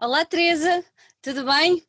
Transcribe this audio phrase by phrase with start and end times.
[0.00, 0.84] Olá, Teresa,
[1.20, 1.84] tudo bem?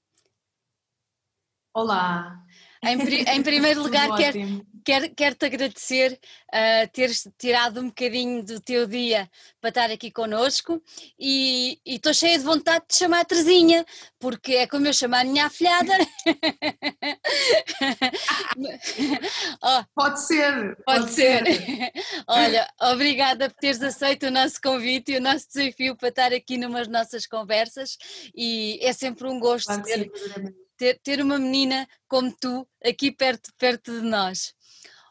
[1.74, 2.44] Olá.
[2.84, 2.98] Em,
[3.36, 8.88] em primeiro lugar, quero, quero, quero te agradecer uh, teres tirado um bocadinho do teu
[8.88, 9.30] dia
[9.60, 10.82] para estar aqui connosco
[11.20, 13.86] e estou cheia de vontade de chamar a Terezinha,
[14.18, 15.94] porque é como eu chamo a minha afilhada.
[19.62, 20.78] oh, pode ser.
[20.86, 21.46] Pode, pode ser.
[21.46, 21.92] ser.
[22.28, 26.58] Olha, obrigada por teres aceito o nosso convite e o nosso desafio para estar aqui
[26.58, 27.98] numas nossas conversas
[28.34, 30.12] e é sempre um gosto claro ter,
[30.80, 34.54] ter, ter uma menina como tu aqui perto, perto de nós.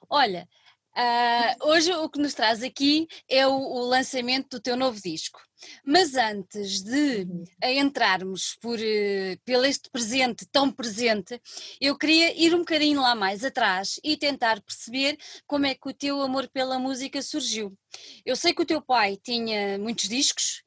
[0.08, 0.48] Olha,
[0.96, 5.38] uh, hoje o que nos traz aqui é o, o, lançamento do teu novo disco.
[5.84, 7.44] Mas antes de uhum.
[7.64, 11.38] entrarmos por, uh, pelo este presente tão presente,
[11.80, 15.94] eu queria ir um bocadinho lá mais atrás e tentar perceber como é que o
[15.94, 17.76] teu amor pela música surgiu.
[18.24, 20.62] Eu sei que o teu pai tinha muitos discos,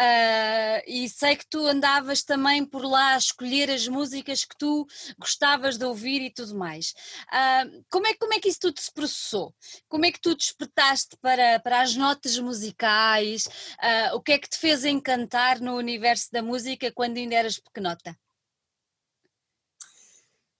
[0.00, 4.86] Uh, e sei que tu andavas também por lá a escolher as músicas que tu
[5.18, 6.94] gostavas de ouvir e tudo mais.
[7.28, 9.54] Uh, como, é, como é que isso tudo se processou?
[9.90, 13.44] Como é que tu despertaste para, para as notas musicais?
[13.44, 17.58] Uh, o que é que te fez encantar no universo da música quando ainda eras
[17.58, 18.16] pequenota?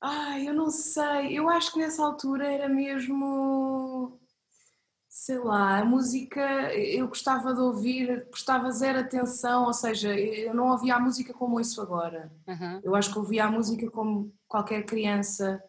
[0.03, 4.19] Ai, eu não sei, eu acho que nessa altura era mesmo
[5.21, 6.41] sei lá, a música
[6.75, 11.59] eu gostava de ouvir, prestava zero atenção, ou seja, eu não ouvia a música como
[11.59, 12.33] ouço agora.
[12.49, 12.81] Uhum.
[12.83, 15.63] Eu acho que ouvia a música como qualquer criança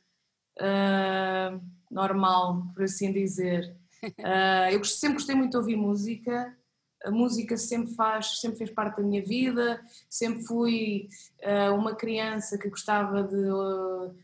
[0.57, 3.75] uh, normal, por assim dizer.
[4.01, 6.57] Uh, eu sempre gostei muito de ouvir música,
[7.03, 11.09] a música sempre faz, sempre fez parte da minha vida, sempre fui
[11.43, 13.35] uh, uma criança que gostava de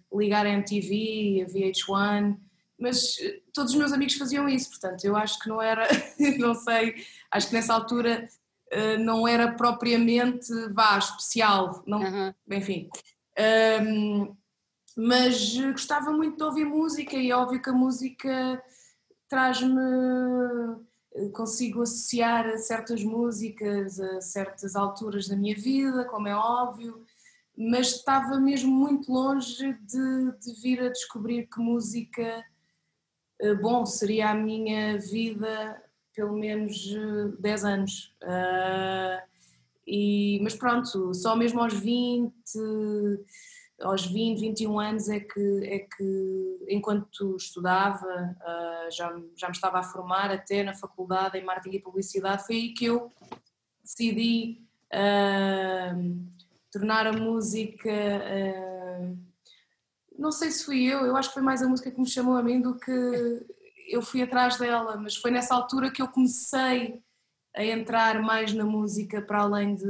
[0.09, 2.46] ligar a MTV, a VH1,
[2.80, 5.88] mas eh, todos os meus amigos faziam isso, portanto, eu acho que não era,
[6.38, 6.95] não sei,
[7.31, 8.28] acho que nessa altura
[8.72, 12.33] eh, não era propriamente, vá, especial, não, uhum.
[12.52, 12.89] enfim.
[13.83, 14.36] Um,
[14.95, 18.64] mas gostava muito de ouvir música e é óbvio que a música
[19.30, 19.80] traz-me,
[21.14, 27.05] eh, consigo associar certas músicas a certas alturas da minha vida, como é óbvio,
[27.55, 32.43] mas estava mesmo muito longe de, de vir a descobrir que música eh,
[33.61, 35.81] bom, seria a minha vida
[36.17, 36.83] pelo menos
[37.39, 38.15] 10 eh, anos.
[38.23, 39.21] Uh,
[39.86, 42.33] e, mas pronto, só mesmo aos 20,
[43.81, 49.77] aos 20, 21 anos é que, é que enquanto estudava, uh, já, já me estava
[49.77, 53.14] a formar até na faculdade em marketing e publicidade, foi aí que eu
[53.83, 54.59] decidi
[54.92, 56.19] uh,
[56.71, 57.92] tornar a música
[60.17, 62.36] não sei se fui eu, eu acho que foi mais a música que me chamou
[62.36, 62.92] a mim do que
[63.88, 67.02] eu fui atrás dela, mas foi nessa altura que eu comecei
[67.55, 69.86] a entrar mais na música para além de,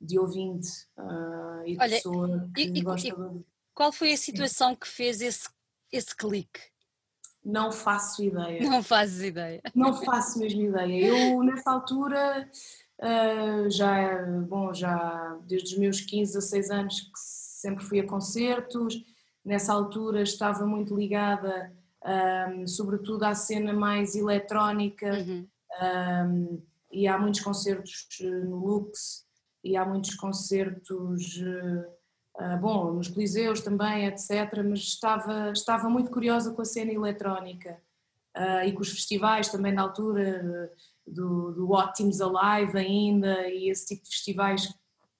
[0.00, 3.44] de ouvinte uh, e de Olha, pessoa que e, gosta e, de...
[3.72, 5.48] Qual foi a situação que fez esse,
[5.90, 6.60] esse clique?
[7.44, 8.62] Não faço ideia.
[8.62, 9.60] Não fazes ideia.
[9.74, 11.08] Não faço mesmo ideia.
[11.08, 12.48] Eu, nessa altura,
[13.00, 18.06] uh, já, bom, já desde os meus 15 a 16 anos que sempre fui a
[18.06, 19.02] concertos,
[19.44, 21.72] nessa altura estava muito ligada,
[22.04, 25.46] um, sobretudo à cena mais eletrónica, uhum.
[25.82, 29.26] um, e há muitos concertos eh, no Lux,
[29.64, 34.62] e há muitos concertos, uh, bom, nos Coliseus também, etc.
[34.64, 37.80] Mas estava, estava muito curiosa com a cena eletrónica
[38.36, 40.70] uh, e com os festivais também na altura,
[41.06, 44.72] do, do Ótimos Alive ainda, e esse tipo de festivais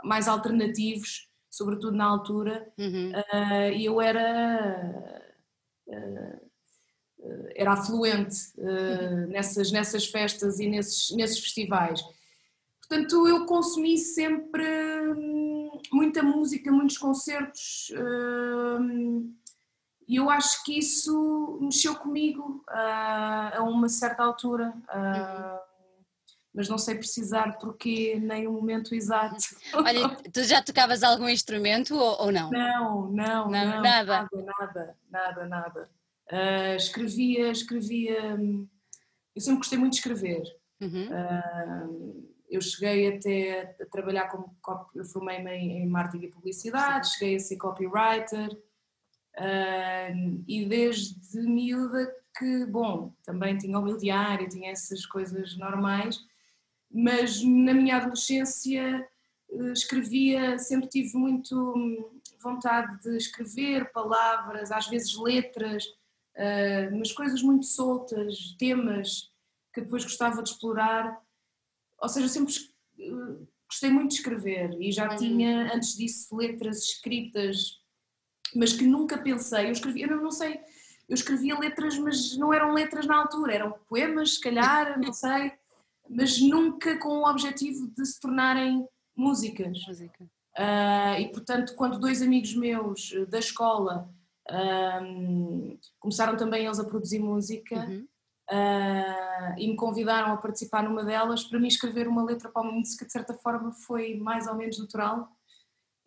[0.02, 3.12] mais alternativos sobretudo na altura, uhum.
[3.12, 5.30] uh, e eu era,
[5.86, 6.50] uh,
[7.54, 12.02] era afluente uh, nessas, nessas festas e nesses, nesses festivais.
[12.80, 14.64] Portanto, eu consumi sempre
[15.16, 17.90] hum, muita música, muitos concertos,
[20.06, 24.74] e eu acho que isso mexeu comigo a uma certa altura.
[24.94, 25.63] Uhum
[26.54, 29.36] mas não sei precisar porque nem o momento exato.
[29.74, 32.48] Olha, tu já tocavas algum instrumento ou, ou não?
[32.50, 33.10] não?
[33.10, 34.28] Não, não, não, nada.
[34.32, 35.90] Nada, nada, nada.
[36.30, 38.38] Uh, escrevia, escrevia.
[39.34, 40.44] Eu sempre gostei muito de escrever.
[40.80, 41.08] Uhum.
[41.08, 44.56] Uh, eu cheguei até a trabalhar como
[44.94, 47.14] eu formei-me em marketing e publicidade, Sim.
[47.14, 54.48] cheguei a ser copywriter uh, e desde miúda que, bom, também tinha o meu diário,
[54.48, 56.20] tinha essas coisas normais
[56.94, 59.04] mas na minha adolescência
[59.50, 65.84] eh, escrevia, sempre tive muito hum, vontade de escrever palavras, às vezes letras,
[66.36, 69.32] eh, mas coisas muito soltas, temas
[69.72, 71.20] que depois gostava de explorar.
[72.00, 72.54] Ou seja, sempre
[73.00, 75.16] eh, gostei muito de escrever e já uhum.
[75.16, 77.82] tinha antes disso letras escritas,
[78.54, 79.66] mas que nunca pensei.
[79.66, 80.60] Eu escrevi, eu não sei,
[81.08, 85.52] eu escrevia letras, mas não eram letras na altura, eram poemas, se calhar, não sei,
[86.08, 88.86] mas nunca com o objetivo de se tornarem
[89.16, 89.86] músicas.
[89.86, 90.24] Música.
[90.56, 94.08] Uh, e portanto, quando dois amigos meus eh, da escola
[95.02, 98.06] um, começaram também eles a produzir música uhum.
[98.50, 102.72] uh, e me convidaram a participar numa delas, para mim escrever uma letra para uma
[102.72, 105.28] música de certa forma foi mais ou menos natural.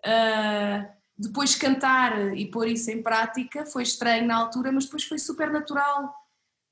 [0.06, 5.18] Uh, depois cantar e pôr isso em prática foi estranho na altura, mas depois foi
[5.18, 6.14] super natural.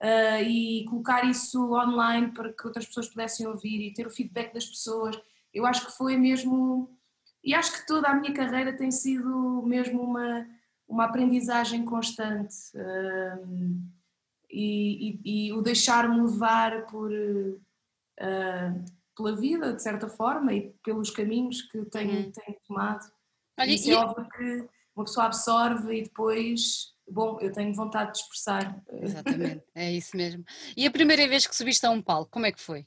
[0.05, 4.53] Uh, e colocar isso online para que outras pessoas pudessem ouvir e ter o feedback
[4.53, 5.19] das pessoas,
[5.51, 6.95] eu acho que foi mesmo
[7.45, 10.47] e acho que toda a minha carreira tem sido mesmo uma,
[10.87, 13.87] uma aprendizagem constante um,
[14.49, 18.85] e, e, e, o deixar-me levar por, uh,
[19.15, 22.31] pela vida, de certa forma, e pelos caminhos que tenho, uhum.
[22.31, 23.05] tenho tomado.
[23.59, 23.95] Olha, Isso é e...
[23.95, 28.81] é óbvio que uma pessoa absorve e depois bom, eu tenho vontade de expressar.
[29.01, 30.43] Exatamente, é isso mesmo.
[30.75, 32.85] E a primeira vez que subiste a um palco, como é que foi?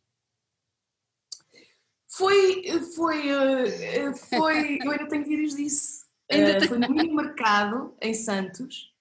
[2.11, 2.65] Foi,
[2.97, 6.06] foi, eh, foi, eu ainda tenho vídeos disso.
[6.31, 8.93] Uh, foi no mini mercado em Santos.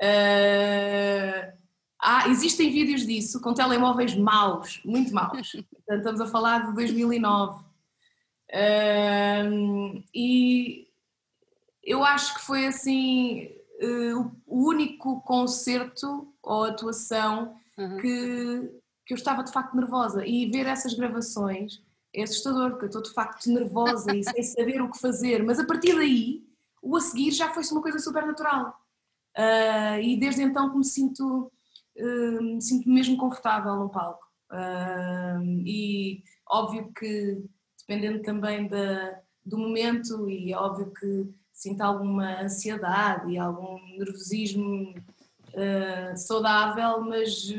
[0.00, 1.52] Uh,
[2.00, 5.52] ah, existem vídeos disso com telemóveis maus, muito maus.
[5.70, 7.62] Portanto, estamos a falar de 2009.
[8.52, 10.88] Uh, e
[11.84, 17.96] eu acho que foi assim uh, o único concerto ou atuação uhum.
[17.98, 18.70] que,
[19.06, 20.26] que eu estava de facto nervosa.
[20.26, 21.82] E ver essas gravações
[22.14, 25.58] é assustador, porque eu estou de facto nervosa e sem saber o que fazer, mas
[25.58, 26.44] a partir daí,
[26.82, 28.76] o a seguir já foi uma coisa super natural.
[29.36, 31.52] Uh, e desde então que me sinto,
[31.96, 34.26] uh, me sinto mesmo confortável no palco.
[34.50, 37.44] Uh, e óbvio que,
[37.78, 41.28] dependendo também da, do momento, e óbvio que
[41.60, 44.94] sinto alguma ansiedade e algum nervosismo
[46.16, 47.52] saudável, mas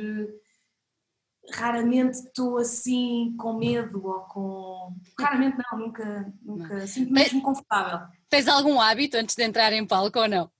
[1.50, 4.96] raramente estou assim com medo ou com.
[5.20, 8.08] Raramente não, nunca, nunca sinto mesmo confortável.
[8.30, 10.52] Tens algum hábito antes de entrar em palco ou não?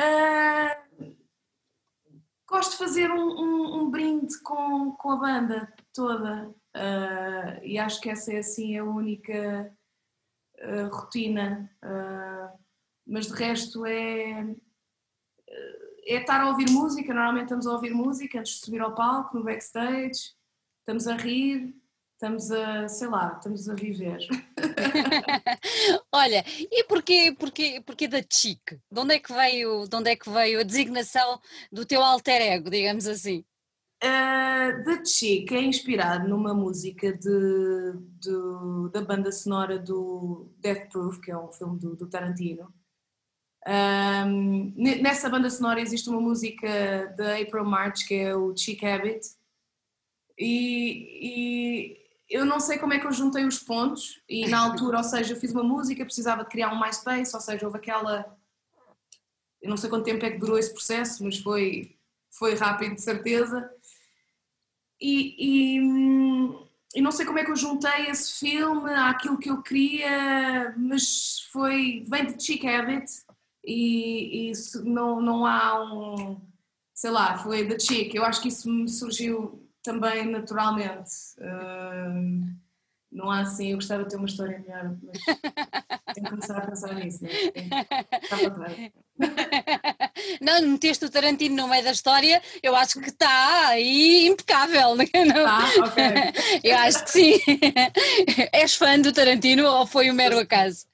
[0.00, 1.14] Uh,
[2.48, 8.00] gosto de fazer um, um, um, brinde com, com a banda toda uh, e acho
[8.00, 9.72] que essa é assim a única
[10.62, 11.70] uh, rotina.
[13.06, 14.54] mas de resto é
[16.06, 19.36] é estar a ouvir música, normalmente estamos a ouvir música antes de subir ao palco,
[19.36, 20.32] no backstage,
[20.80, 21.74] estamos a rir,
[22.12, 24.18] estamos a, sei lá, estamos a viver.
[26.12, 28.60] Olha, e porquê, porquê, porquê da Chic?
[28.90, 31.40] De onde, é que veio, de onde é que veio a designação
[31.72, 33.44] do teu alter ego, digamos assim?
[34.04, 41.20] Uh, The Chic é inspirado numa música de, de, da banda sonora do Death Proof,
[41.20, 42.70] que é um filme do, do Tarantino.
[43.66, 49.26] Um, nessa banda sonora existe uma música da April March que é o Chic Habit
[50.38, 51.96] e, e,
[52.28, 55.32] eu não sei como é que eu juntei os pontos e na altura, ou seja,
[55.32, 58.36] eu fiz uma música, precisava de criar um MySpace, ou seja, houve aquela
[59.62, 61.96] eu não sei quanto tempo é que durou esse processo, mas foi,
[62.30, 63.66] foi rápido de certeza
[65.00, 65.78] e, e,
[66.94, 71.40] e não sei como é que eu juntei esse filme àquilo que eu queria, mas
[71.52, 73.10] foi, vem de Chic Habit
[73.64, 74.52] e, e
[74.84, 76.40] não, não há um,
[76.94, 78.14] sei lá, foi da chick.
[78.14, 81.10] Eu acho que isso me surgiu também naturalmente.
[81.38, 82.54] Uh,
[83.10, 85.24] não há assim, eu gostava de ter uma história melhor, mas
[86.14, 87.22] tenho que começar a pensar nisso.
[87.22, 87.30] Né?
[88.28, 88.92] Trás.
[90.40, 94.96] Não, meteste o Tarantino no meio da história, eu acho que está aí impecável.
[94.96, 95.46] Não?
[95.46, 96.04] Ah, ok.
[96.64, 97.38] Eu acho que sim.
[98.52, 100.86] És fã do Tarantino ou foi um mero acaso?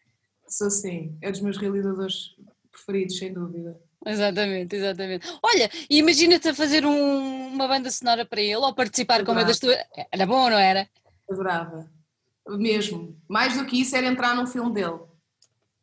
[0.46, 2.34] Sou sim, é dos meus realizadores
[2.70, 3.80] preferidos, sem dúvida.
[4.04, 5.26] Exatamente, exatamente.
[5.42, 9.58] Olha, imagina-te a fazer um, uma banda sonora para ele ou participar com uma das
[9.58, 9.76] tuas.
[10.10, 10.88] Era bom ou não era?
[11.30, 11.90] Adorava.
[12.48, 13.16] Mesmo.
[13.28, 15.00] Mais do que isso era entrar num filme dele.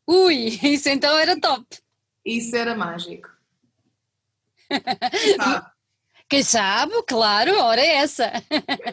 [0.07, 1.65] Ui, isso então era top.
[2.27, 3.29] Isso era mágico.
[6.29, 8.29] Quem sabe, claro, a hora é essa.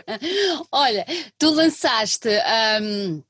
[0.71, 1.05] Olha,
[1.37, 2.29] tu lançaste
[2.81, 3.21] um,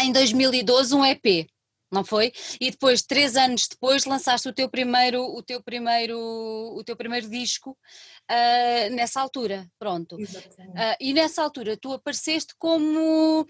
[0.00, 1.46] em 2012 um EP
[1.92, 2.32] não foi?
[2.58, 7.28] E depois, três anos depois, lançaste o teu primeiro, o teu primeiro, o teu primeiro
[7.28, 10.16] disco uh, nessa altura, pronto.
[10.16, 13.46] Uh, e nessa altura tu apareceste como,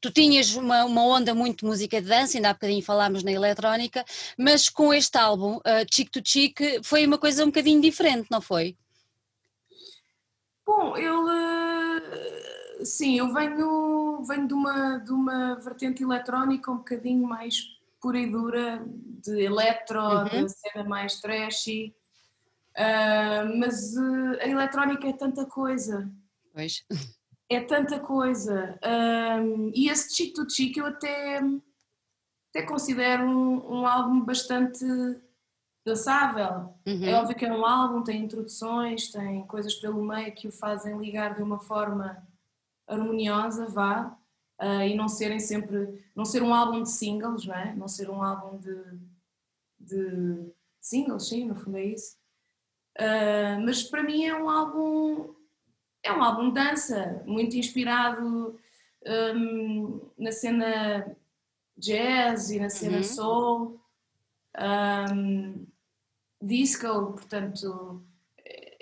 [0.00, 3.32] tu tinhas uma, uma onda muito de música de dança, ainda há bocadinho falámos na
[3.32, 4.04] eletrónica,
[4.38, 8.42] mas com este álbum, uh, Chic to Chic, foi uma coisa um bocadinho diferente, não
[8.42, 8.76] foi?
[10.66, 11.24] Bom, eu,
[12.84, 17.75] sim, eu venho venho de uma, de uma vertente eletrónica um bocadinho mais
[18.06, 18.86] pura e dura,
[19.20, 20.44] de eletro, uhum.
[20.44, 21.92] de cena mais trashy.
[22.76, 26.08] Uh, mas uh, a eletrónica é tanta coisa.
[26.54, 26.84] Pois.
[27.48, 28.78] É tanta coisa.
[29.40, 31.40] Um, e esse Chic to Chic eu até,
[32.50, 34.84] até considero um, um álbum bastante
[35.84, 36.74] dançável.
[36.86, 37.04] Uhum.
[37.04, 40.96] É óbvio que é um álbum, tem introduções, tem coisas pelo meio que o fazem
[40.98, 42.24] ligar de uma forma
[42.86, 44.16] harmoniosa, vá,
[44.60, 47.74] uh, e não serem sempre, não ser um álbum de singles, não é?
[47.74, 48.82] Não ser um álbum de,
[49.78, 52.16] de singles, sim, no fundo é isso.
[52.98, 55.34] Uh, mas para mim é um álbum,
[56.02, 58.58] é um álbum de dança, muito inspirado
[59.34, 61.16] um, na cena
[61.76, 63.02] jazz e na cena uhum.
[63.02, 63.80] soul.
[65.12, 65.66] Um,
[66.40, 68.02] disco, portanto,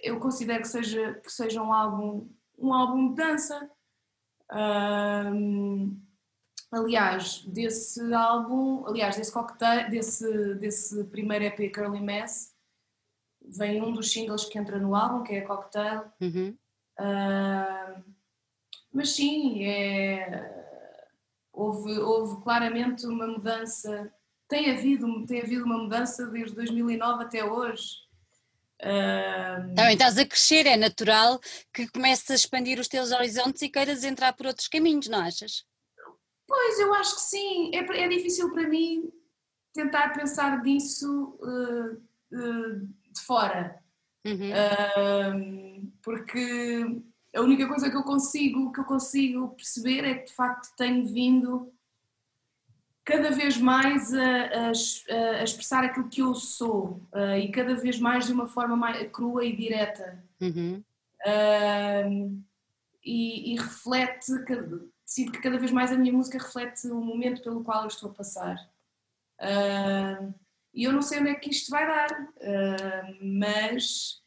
[0.03, 2.29] eu considero que seja, que seja um álbum
[2.59, 3.71] um álbum de dança.
[4.55, 6.01] Um,
[6.71, 12.55] aliás, desse álbum, aliás, desse cocktail, desse, desse primeiro EP Curly Mess,
[13.43, 16.05] vem um dos singles que entra no álbum, que é Cocktail.
[16.21, 16.57] Uhum.
[16.99, 18.05] Uh,
[18.93, 20.87] mas sim, é,
[21.53, 24.13] houve, houve claramente uma mudança
[24.49, 28.04] tem havido, tem havido uma mudança desde 2009 até hoje.
[28.81, 31.41] Também estás a crescer, é natural
[31.73, 35.65] que comeces a expandir os teus horizontes e queiras entrar por outros caminhos, não achas?
[36.47, 37.71] Pois, eu acho que sim.
[37.75, 39.11] É, é difícil para mim
[39.73, 41.95] tentar pensar disso uh,
[42.37, 43.83] uh, de fora.
[44.27, 45.93] Uhum.
[46.03, 47.03] porque
[47.37, 51.07] a única coisa que eu consigo que eu consigo perceber é que de facto tenho
[51.07, 51.74] vindo
[53.05, 58.01] cada vez mais a, a, a, expressar aquilo que eu sou uh, e cada vez
[58.01, 60.25] mais de uma forma mais crua e direta.
[60.41, 60.83] Uhum.
[61.27, 62.43] Uh,
[63.05, 64.33] e, e, reflete,
[65.05, 68.11] sinto que cada vez mais a minha música reflete o momento pelo qual eu estou
[68.11, 68.57] a passar.
[69.39, 70.35] Uh,
[70.73, 72.29] e eu não sei onde é que isto vai dar,
[73.23, 74.23] mas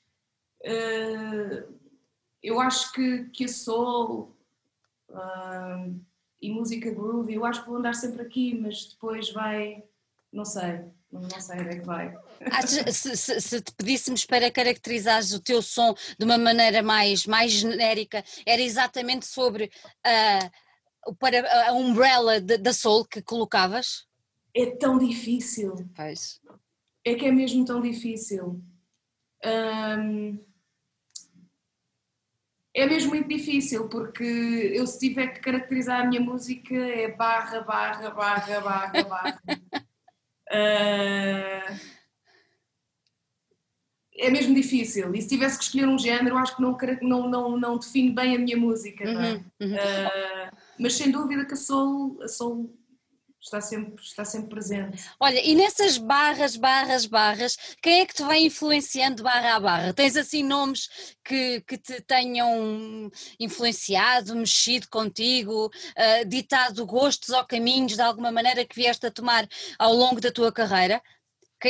[2.42, 4.34] eu acho que, que a soul
[6.42, 9.84] e música groove, eu acho que vou andar sempre aqui, mas depois vai,
[10.32, 12.14] não sei, não sei onde é que vai.
[12.92, 17.52] se, se, se, te pedíssemos para caracterizares o teu som de uma maneira mais, mais
[17.52, 24.06] genérica, era exatamente sobre uh, para a umbrella da soul que colocavas?
[24.54, 25.76] É tão difícil.
[25.96, 26.40] Pois.
[27.04, 28.62] É que é mesmo tão difícil.
[29.46, 30.40] Um,
[32.78, 37.62] é mesmo muito difícil, porque eu se tiver que caracterizar a minha música é barra,
[37.62, 39.42] barra, barra, barra, barra.
[40.52, 41.76] uh,
[44.16, 45.14] é mesmo difícil.
[45.16, 48.36] E se tivesse que escolher um género, acho que não, não, não, não define bem
[48.36, 49.04] a minha música.
[49.04, 49.08] É?
[49.08, 49.74] Uhum, uhum.
[49.74, 52.72] Uh, mas sem dúvida que a soul, a soul
[53.42, 55.04] está sempre, está sempre presente.
[55.20, 59.94] Olha, e nessas barras, barras, barras, quem é que te vai influenciando barra a barra?
[59.94, 67.96] Tens assim nomes que, que te tenham influenciado, mexido contigo, uh, ditado gostos ou caminhos
[67.96, 71.02] de alguma maneira que vieste a tomar ao longo da tua carreira?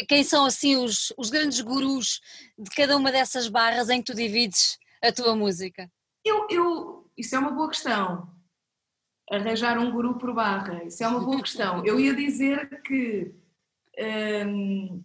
[0.07, 2.19] Quem são assim os, os grandes gurus
[2.57, 5.89] de cada uma dessas barras em que tu divides a tua música?
[6.25, 8.36] Eu, eu, isso é uma boa questão
[9.29, 10.83] arranjar um guru por barra?
[10.83, 11.85] Isso é uma boa questão.
[11.85, 13.33] Eu ia dizer que.
[14.45, 15.03] Hum,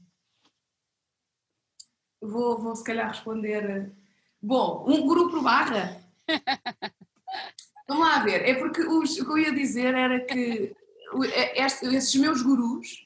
[2.20, 3.92] vou, vou se calhar responder.
[4.40, 6.02] Bom, um guru por barra?
[7.88, 8.48] Vamos lá ver.
[8.48, 10.74] É porque os, o que eu ia dizer era que
[11.32, 13.04] é, esses meus gurus.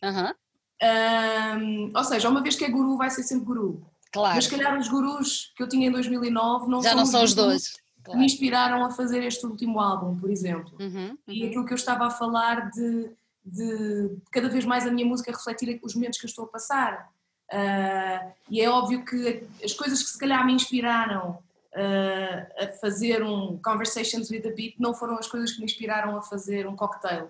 [0.82, 3.86] Um, ou seja, uma vez que é guru, vai ser sempre guru.
[4.12, 4.34] Claro.
[4.34, 7.24] Mas se calhar os gurus que eu tinha em 2009 não Já são não são
[7.24, 8.18] os dois claro.
[8.18, 10.72] me inspiraram a fazer este último álbum, por exemplo.
[10.80, 11.18] Uhum, uhum.
[11.26, 13.10] E aquilo que eu estava a falar de,
[13.44, 17.10] de cada vez mais a minha música refletir os momentos que eu estou a passar.
[17.52, 21.38] Uh, e é óbvio que as coisas que se calhar me inspiraram
[21.76, 26.16] uh, a fazer um Conversations with a Beat não foram as coisas que me inspiraram
[26.16, 27.28] a fazer um cocktail.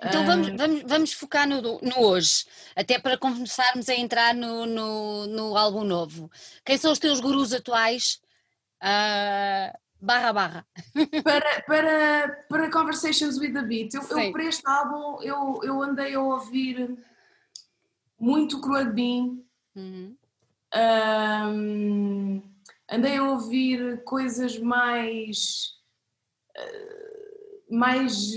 [0.00, 2.44] Então vamos, vamos, vamos focar no, no, hoje,
[2.76, 6.30] até para começarmos a entrar no, no, no, álbum novo.
[6.64, 8.20] Quem são os teus gurus atuais
[8.80, 10.66] uh, barra barra.
[11.22, 16.14] Para, para, para Conversations with the Beat, eu, eu, para este álbum eu, eu andei
[16.14, 16.98] a ouvir
[18.18, 19.38] muito Cruad Bean,
[19.76, 20.16] uhum.
[20.74, 22.42] um,
[22.90, 25.76] andei a ouvir coisas mais.
[27.70, 28.34] mais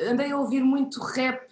[0.00, 1.48] andei a ouvir muito rap,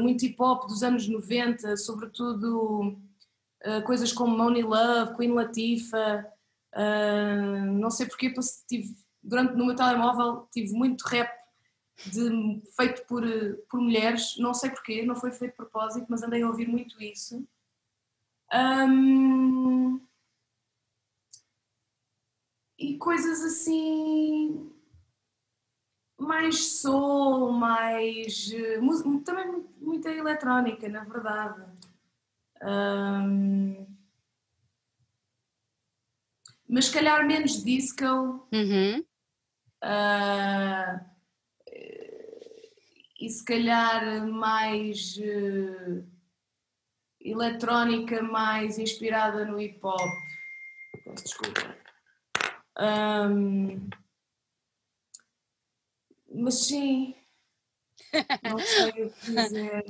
[0.00, 2.98] muito hip hop dos anos 90, sobretudo
[3.84, 6.26] coisas como Money Love, Queen Latifah.
[6.74, 8.32] Uh, não sei porque
[8.68, 11.30] tive, durante no meu telemóvel tive muito rap
[12.06, 13.22] de, feito por,
[13.68, 17.00] por mulheres, não sei porquê, não foi feito de propósito, mas andei a ouvir muito
[17.02, 17.46] isso.
[18.52, 20.00] Um,
[22.78, 24.70] e coisas assim
[26.18, 28.52] mais soul, mais
[29.24, 31.64] também muita eletrónica, na verdade.
[36.70, 38.04] Mas se calhar menos disco.
[38.52, 39.04] Uhum.
[39.82, 41.10] Uh,
[43.20, 46.06] e se calhar mais uh,
[47.20, 50.00] eletrónica, mais inspirada no hip hop.
[51.22, 51.76] Desculpa.
[52.78, 53.90] Um,
[56.32, 57.16] mas sim,
[58.48, 59.84] não sei o que dizer.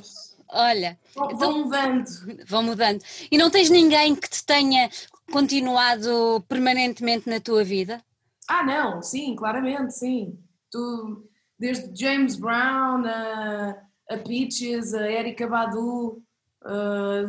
[0.53, 2.05] Olha, vão então, mudando.
[2.47, 3.05] Vão mudando.
[3.31, 4.91] E não tens ninguém que te tenha
[5.31, 8.03] continuado permanentemente na tua vida?
[8.49, 10.39] Ah, não, sim, claramente, sim.
[10.71, 13.77] Tu, desde James Brown a,
[14.11, 16.23] a Peaches, a Erika Badu,
[16.65, 17.29] uh,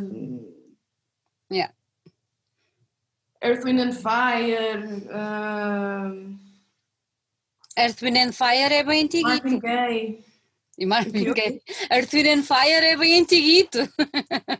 [1.52, 1.72] yeah.
[3.44, 4.84] Earth, Wind and Fire.
[5.10, 6.36] Uh,
[7.78, 10.24] Earth, Wind and Fire é bem Gaye.
[10.82, 11.62] E Marvin Gaye.
[11.92, 13.78] Earth, Wind and Fire é bem antiguito.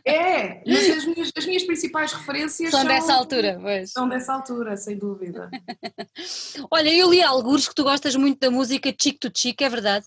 [0.04, 3.90] É, mas as minhas, as minhas principais referências são, são dessa altura, pois.
[3.90, 5.50] São dessa altura, sem dúvida.
[6.70, 10.06] Olha, eu li alguns que tu gostas muito da música Chick to Chick, é verdade?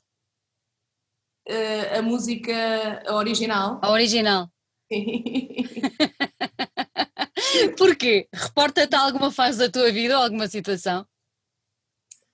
[1.50, 3.82] Uh, a música original.
[3.82, 4.50] A original.
[7.78, 8.30] Porquê?
[8.34, 11.06] Reporta-te alguma fase da tua vida ou alguma situação?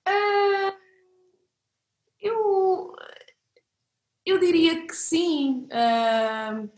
[0.06, 0.72] Uh,
[2.22, 2.94] eu,
[4.24, 5.66] eu diria que sim.
[5.66, 6.70] Uh,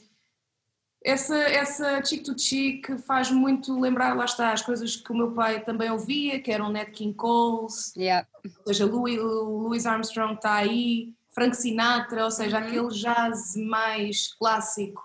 [1.04, 5.32] essa, essa Chick to Chick faz muito lembrar, lá está, as coisas que o meu
[5.32, 8.26] pai também ouvia, que eram Nat King Coles, yeah.
[8.42, 12.64] ou seja, Louis, Louis Armstrong está aí, Frank Sinatra, ou seja, uhum.
[12.64, 15.02] aquele jazz mais clássico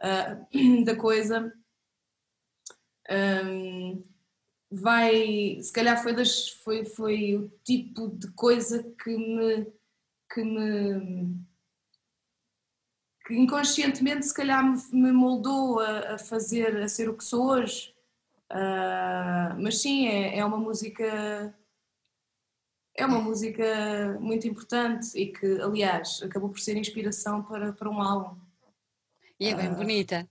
[0.00, 1.52] uh, da coisa.
[3.10, 4.02] Um,
[4.70, 9.66] vai, se calhar foi, das, foi, foi o tipo de coisa que me,
[10.32, 11.36] que me
[13.24, 17.94] que inconscientemente se calhar me, moldou a, a, fazer, a ser o que sou hoje.
[18.50, 21.54] Uh, mas sim, é, é uma música
[22.96, 28.00] é uma música muito importante e que, aliás, acabou por ser inspiração para, para um
[28.00, 28.38] álbum.
[29.40, 30.28] E é bem uh, bonita.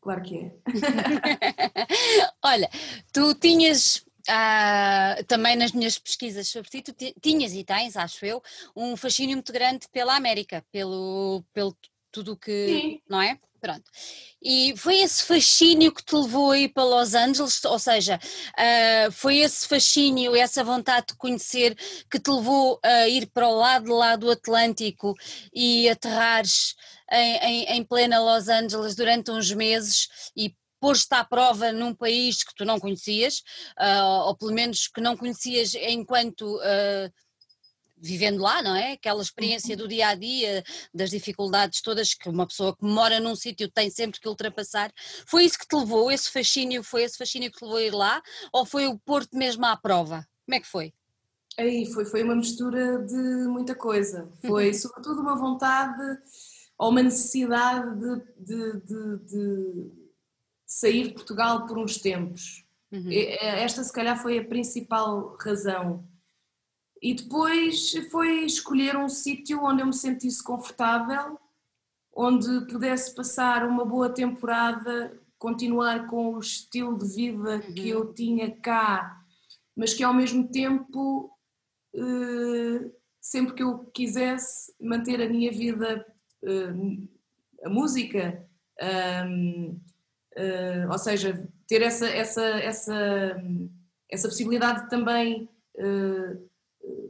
[0.00, 0.54] Claro que é.
[2.42, 2.68] Olha,
[3.12, 8.42] tu tinhas uh, também nas minhas pesquisas sobre ti, tu tinhas e tens, acho eu,
[8.74, 11.76] um fascínio muito grande pela América, pelo, pelo
[12.14, 12.66] tudo o que.
[12.68, 13.00] Sim.
[13.08, 13.38] Não é?
[13.60, 13.90] Pronto.
[14.42, 19.10] E foi esse fascínio que te levou a ir para Los Angeles, ou seja, uh,
[19.10, 21.74] foi esse fascínio, essa vontade de conhecer
[22.10, 25.14] que te levou a ir para o lado lá do Atlântico
[25.52, 26.74] e aterrares
[27.10, 32.44] em, em, em plena Los Angeles durante uns meses e pôs-te à prova num país
[32.44, 33.38] que tu não conhecias,
[33.80, 37.10] uh, ou pelo menos que não conhecias enquanto uh,
[38.04, 38.92] vivendo lá, não é?
[38.92, 39.78] Aquela experiência uhum.
[39.78, 40.62] do dia a dia,
[40.92, 44.92] das dificuldades todas que uma pessoa que mora num sítio tem sempre que ultrapassar.
[45.26, 47.94] Foi isso que te levou, esse fascínio, foi esse fascínio que te levou a ir
[47.94, 50.26] lá, ou foi o Porto mesmo à prova?
[50.44, 50.92] Como é que foi?
[51.58, 54.28] Aí foi, foi uma mistura de muita coisa.
[54.44, 56.02] Foi sobretudo uma vontade
[56.76, 59.92] ou uma necessidade de, de, de, de
[60.66, 62.66] sair de Portugal por uns tempos.
[62.90, 63.08] Uhum.
[63.10, 66.04] Esta, se calhar, foi a principal razão.
[67.04, 71.38] E depois foi escolher um sítio onde eu me sentisse confortável,
[72.10, 77.74] onde pudesse passar uma boa temporada, continuar com o estilo de vida uhum.
[77.74, 79.22] que eu tinha cá,
[79.76, 81.30] mas que ao mesmo tempo,
[81.94, 82.90] eh,
[83.20, 86.06] sempre que eu quisesse manter a minha vida
[87.62, 88.46] a música,
[88.80, 89.78] uh,
[90.90, 93.42] ou seja, ter essa, essa, essa,
[94.10, 96.53] essa possibilidade de também uh,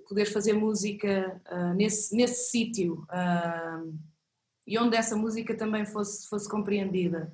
[0.08, 3.06] poder fazer música uh, nesse, nesse sítio
[4.66, 7.32] e onde essa música também fosse, fosse compreendida.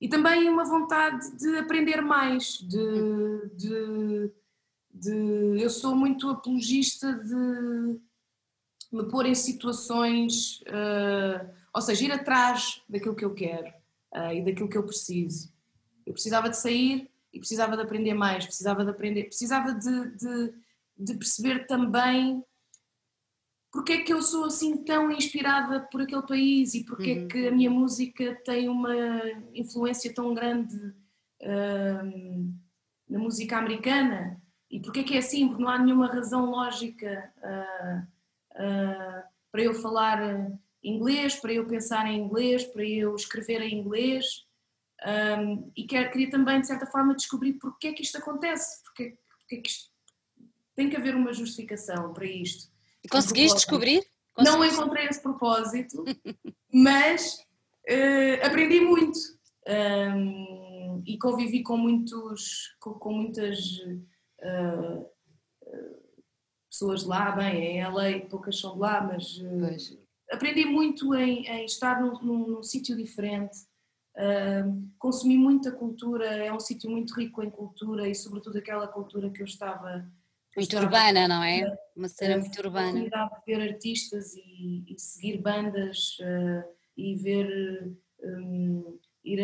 [0.00, 4.32] E também uma vontade de aprender mais, de, de,
[4.94, 7.98] de eu sou muito apologista de
[8.90, 13.68] me pôr em situações, uh, ou seja, ir atrás daquilo que eu quero
[14.14, 15.52] uh, e daquilo que eu preciso.
[16.06, 20.54] Eu precisava de sair e precisava de aprender mais, precisava de aprender, precisava de, de,
[20.98, 22.42] de perceber também
[23.70, 27.24] porque é que eu sou assim tão inspirada por aquele país e porque uhum.
[27.24, 28.94] é que a minha música tem uma
[29.54, 30.76] influência tão grande
[31.42, 32.54] uh,
[33.08, 37.32] na música americana e porque é que é assim, porque não há nenhuma razão lógica
[37.38, 38.02] uh,
[38.54, 40.50] uh, para eu falar
[40.82, 44.46] inglês, para eu pensar em inglês, para eu escrever em inglês.
[45.06, 49.16] Um, e quer, queria também, de certa forma, descobrir porque é que isto acontece, porque,
[49.38, 49.90] porque é que isto,
[50.78, 52.70] tem que haver uma justificação para isto.
[53.02, 54.06] E conseguiste descobrir?
[54.32, 54.58] Conseguiste?
[54.58, 56.04] Não encontrei esse propósito,
[56.72, 57.44] mas
[57.90, 59.18] uh, aprendi muito
[59.66, 63.58] um, e convivi com muitos, com, com muitas
[64.40, 65.04] uh,
[66.70, 69.98] pessoas lá, bem, em LA poucas são de lá, mas uh,
[70.30, 73.66] aprendi muito em, em estar num, num, num sítio diferente,
[74.96, 79.42] consumi muita cultura, é um sítio muito rico em cultura e sobretudo aquela cultura que
[79.42, 80.08] eu estava...
[80.58, 81.76] muito urbana, não é?
[81.96, 82.86] Uma cena uh, muito urbana.
[82.86, 86.64] A oportunidade de ver artistas e, e seguir bandas uh,
[86.96, 87.92] e ver,
[88.22, 89.40] um, ir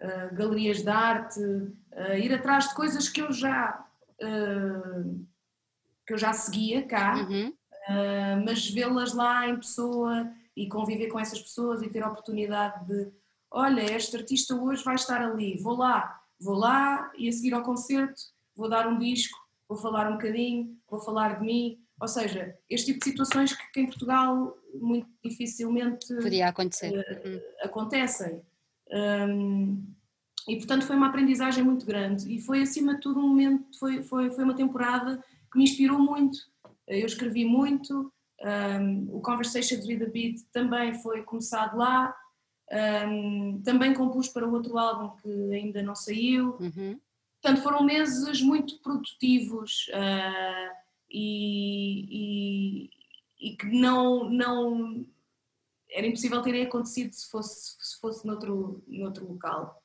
[0.00, 1.40] a, a, galerias de arte,
[2.22, 3.84] ir atrás de coisas que eu já...
[6.06, 7.52] que eu já seguia cá, uhum
[7.88, 12.86] uh, mas vê-las lá em pessoa e conviver com essas pessoas e ter a oportunidade
[12.86, 13.10] de,
[13.50, 17.62] olha, este artista hoje vai estar ali, vou lá, vou lá e a seguir ao
[17.62, 18.20] concerto
[18.56, 22.86] vou dar um disco, vou falar um bocadinho, vou falar de mim, ou seja, este
[22.86, 26.92] tipo de situações que, que em Portugal muito dificilmente podia acontecer.
[26.92, 28.42] Uh, acontecem.
[28.90, 29.84] Um,
[30.48, 34.02] e portanto foi uma aprendizagem muito grande e foi acima de tudo um momento, foi,
[34.02, 36.38] foi, foi uma temporada que me inspirou muito
[36.88, 38.12] eu escrevi muito,
[38.80, 42.14] um, o Conversations with the Beat também foi começado lá,
[43.06, 46.56] um, também compus para o outro álbum que ainda não saiu.
[46.58, 46.98] Uhum.
[47.40, 50.74] Portanto, foram meses muito produtivos uh,
[51.08, 52.88] e,
[53.40, 55.06] e, e, que não, não
[55.90, 59.82] era impossível terem acontecido se fosse, se fosse noutro, noutro local.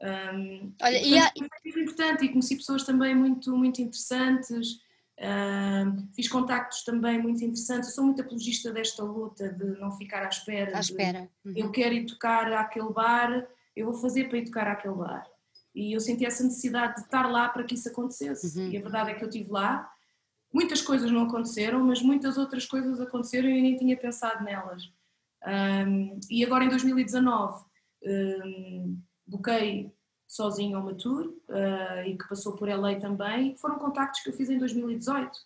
[0.00, 4.80] Um, Olha, e, portanto, e foi importante e conheci pessoas também muito, muito interessantes.
[5.18, 7.88] Uh, fiz contactos também muito interessantes.
[7.88, 10.76] Eu sou muito apologista desta luta de não ficar à espera.
[10.76, 11.28] À espera.
[11.44, 11.52] Uhum.
[11.56, 15.26] Eu quero ir tocar àquele bar, eu vou fazer para ir tocar àquele bar.
[15.76, 18.58] E eu senti essa necessidade de estar lá para que isso acontecesse.
[18.58, 18.70] Uhum.
[18.70, 19.92] E a verdade é que eu estive lá.
[20.50, 24.90] Muitas coisas não aconteceram, mas muitas outras coisas aconteceram e eu nem tinha pensado nelas.
[25.46, 27.62] Um, e agora em 2019
[28.04, 29.92] um, buquei
[30.26, 34.48] sozinho uma tour uh, e que passou por LA também, foram contactos que eu fiz
[34.48, 35.36] em 2018.
[35.36, 35.38] Uh,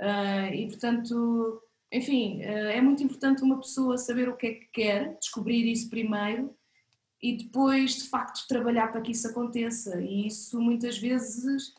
[0.00, 4.66] eh, e portanto, enfim, uh, é muito importante uma pessoa saber o que é que
[4.72, 6.52] quer, descobrir isso primeiro
[7.22, 10.00] e depois, de facto, trabalhar para que isso aconteça.
[10.00, 11.72] E isso muitas vezes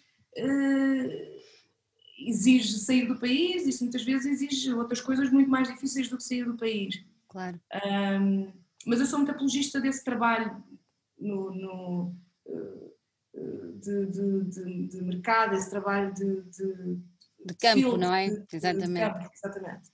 [2.18, 6.24] exige sair do país, isso muitas vezes exige outras coisas muito mais difíceis do que
[6.24, 7.04] sair do país.
[7.28, 7.60] Claro.
[7.86, 8.52] Um,
[8.86, 10.64] mas eu sou muito apologista desse trabalho
[11.20, 12.16] no, no
[13.84, 18.28] de, de, de, de, mercado, esse trabalho de, de, campo, não é?
[18.52, 19.14] exatamente.
[19.14, 19.92] Campo, exatamente.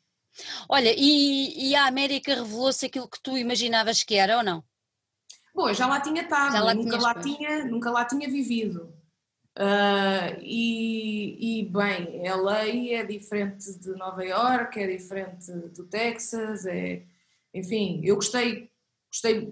[0.70, 4.64] Olha, e, e a América revelou-se aquilo que tu imaginavas que era ou não?
[5.60, 8.94] Bom, já lá tinha estado, nunca, lá tinha, nunca lá tinha vivido.
[9.58, 17.04] Uh, e, e, bem, LA é diferente de Nova York, é diferente do Texas, é,
[17.54, 18.72] enfim, eu gostei,
[19.12, 19.52] gostei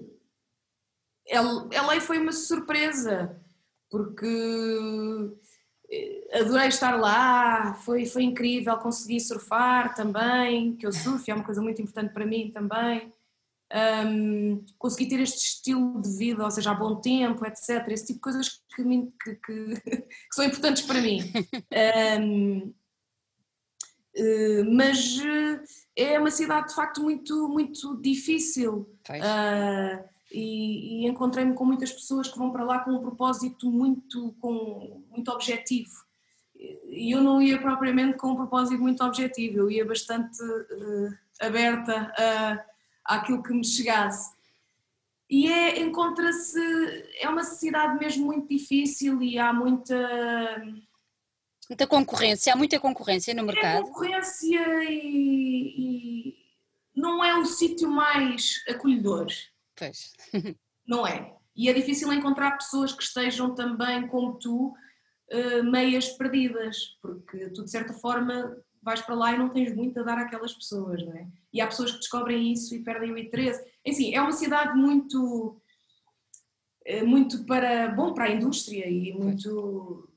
[1.30, 3.38] LA foi uma surpresa,
[3.90, 4.26] porque
[5.92, 11.44] eh, adorei estar lá, foi, foi incrível, consegui surfar também, que eu surfo, é uma
[11.44, 13.12] coisa muito importante para mim também.
[13.74, 17.86] Um, consegui ter este estilo de vida, ou seja, a bom tempo, etc.
[17.90, 21.20] Esse tipo de coisas que, me, que, que, que são importantes para mim.
[22.22, 22.74] Um,
[24.18, 25.64] eh, mas eh,
[25.96, 28.90] é uma cidade de facto muito, muito difícil.
[29.10, 34.36] Uh, e, e encontrei-me com muitas pessoas que vão para lá com um propósito muito,
[34.40, 35.92] com, muito objetivo.
[36.56, 42.12] E eu não ia propriamente com um propósito muito objetivo, eu ia bastante uh, aberta
[42.18, 42.66] a,
[43.08, 44.36] àquilo que me chegasse.
[45.30, 46.60] E é, encontra-se,
[47.20, 50.64] é uma cidade mesmo muito difícil e há muita.
[51.70, 53.80] Muita concorrência, há muita concorrência no mercado.
[53.80, 56.38] É concorrência e, e
[56.96, 59.28] não é o sítio mais acolhedor.
[59.76, 60.14] Pois.
[60.88, 61.36] Não é?
[61.54, 64.74] E é difícil encontrar pessoas que estejam também como tu,
[65.32, 68.56] uh, meias perdidas, porque tu de certa forma
[68.88, 71.28] vais para lá e não tens muito a dar àquelas pessoas, não é?
[71.52, 73.62] E há pessoas que descobrem isso e perdem o interesse.
[73.86, 75.62] Enfim, é uma cidade muito
[76.86, 80.10] eh, muito para bom para a indústria e muito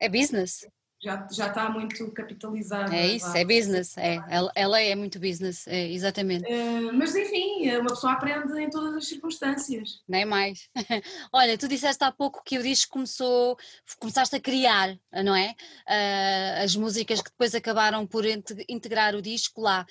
[0.00, 0.66] é business
[1.04, 2.96] já, já está muito capitalizada.
[2.96, 4.18] É isso, é business, é.
[4.30, 6.46] Ela, ela é muito business, é, exatamente.
[6.50, 10.00] Uh, mas enfim, uma pessoa aprende em todas as circunstâncias.
[10.08, 10.70] Nem mais.
[11.30, 13.58] Olha, tu disseste há pouco que o disco começou,
[13.98, 15.54] começaste a criar, não é?
[15.86, 18.24] Uh, as músicas que depois acabaram por
[18.66, 19.84] integrar o disco lá.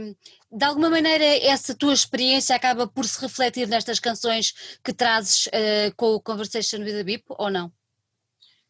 [0.00, 0.14] Um,
[0.56, 5.94] de alguma maneira, essa tua experiência acaba por se refletir nestas canções que trazes uh,
[5.96, 7.70] com o Conversation with a Bip, ou não?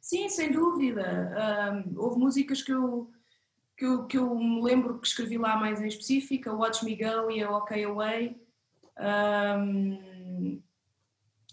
[0.06, 1.34] Sim, sem dúvida.
[1.84, 3.10] Um, houve músicas que eu,
[3.76, 6.94] que, eu, que eu me lembro que escrevi lá mais em específico, a Watch Me
[6.94, 8.40] Go e a OK Away.
[9.00, 10.62] Um,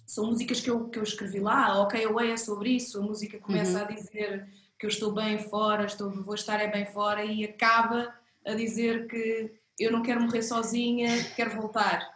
[0.05, 3.01] são músicas que eu, que eu escrevi lá, a OK Away é sobre isso, a
[3.01, 3.85] música começa uhum.
[3.85, 8.13] a dizer que eu estou bem fora, estou, vou estar é bem fora e acaba
[8.45, 12.07] a dizer que eu não quero morrer sozinha, quero voltar.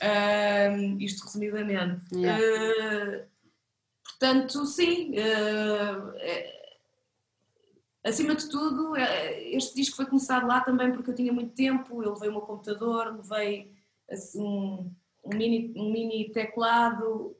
[0.00, 2.02] Um, isto resumidamente.
[2.14, 2.40] Yeah.
[2.40, 3.31] Uh,
[4.22, 6.76] Portanto, sim, uh, é,
[8.04, 12.00] acima de tudo, é, este disco foi começado lá também porque eu tinha muito tempo,
[12.04, 13.72] eu levei o meu computador, levei
[14.08, 17.36] assim, um, um, mini, um mini teclado,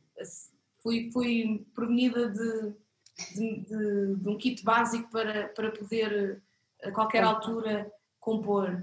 [0.82, 2.74] fui, fui prevenida de,
[3.32, 6.42] de, de, de, um kit básico para, para poder
[6.82, 8.82] a qualquer altura compor.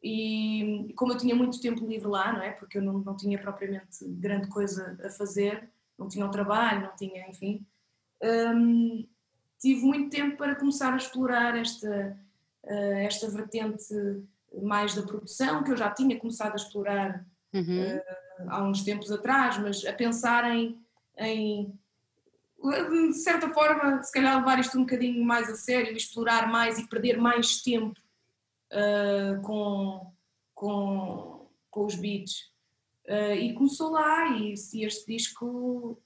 [0.00, 2.52] E como eu tinha muito tempo livre lá, não é?
[2.52, 5.68] Porque eu não, não tinha propriamente grande coisa a fazer,
[6.00, 7.64] não tinha o trabalho, não tinha, enfim.
[8.22, 9.06] Um,
[9.60, 12.18] tive muito tempo para começar a explorar esta,
[12.64, 13.94] uh, esta vertente
[14.62, 17.96] mais da produção, que eu já tinha começado a explorar uhum.
[17.96, 20.80] uh, há uns tempos atrás, mas a pensar em,
[21.18, 21.78] em,
[22.58, 26.88] de certa forma, se calhar levar isto um bocadinho mais a sério, explorar mais e
[26.88, 28.00] perder mais tempo
[28.72, 30.12] uh, com,
[30.54, 32.49] com, com os beats.
[33.10, 36.00] Uh, e começou lá, e, e este disco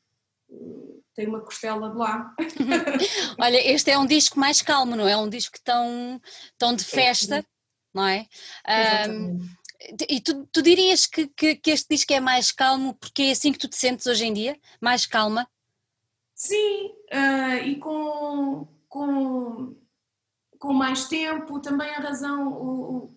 [0.48, 2.34] uh, tem uma costela de lá.
[3.38, 5.14] Olha, este é um disco mais calmo, não é?
[5.14, 6.18] Um disco tão,
[6.56, 7.44] tão de festa, é.
[7.92, 8.26] não é?
[9.10, 9.38] Um,
[10.08, 13.52] e tu, tu dirias que, que, que, este disco é mais calmo porque é assim
[13.52, 14.58] que tu te sentes hoje em dia?
[14.80, 15.46] Mais calma?
[16.34, 19.76] Sim, uh, e com, com,
[20.58, 23.14] com mais tempo, também a razão, o, o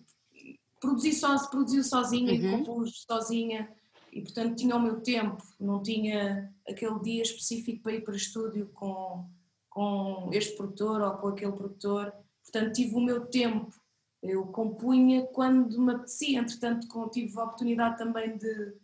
[0.78, 2.38] produzir so, produziu sozinha uhum.
[2.38, 3.77] e compus sozinha
[4.18, 8.66] e portanto tinha o meu tempo, não tinha aquele dia específico para ir para estúdio
[8.74, 9.24] com,
[9.70, 13.72] com este produtor ou com aquele produtor, portanto tive o meu tempo,
[14.20, 18.74] eu compunha quando me apetecia, entretanto tive a oportunidade também de,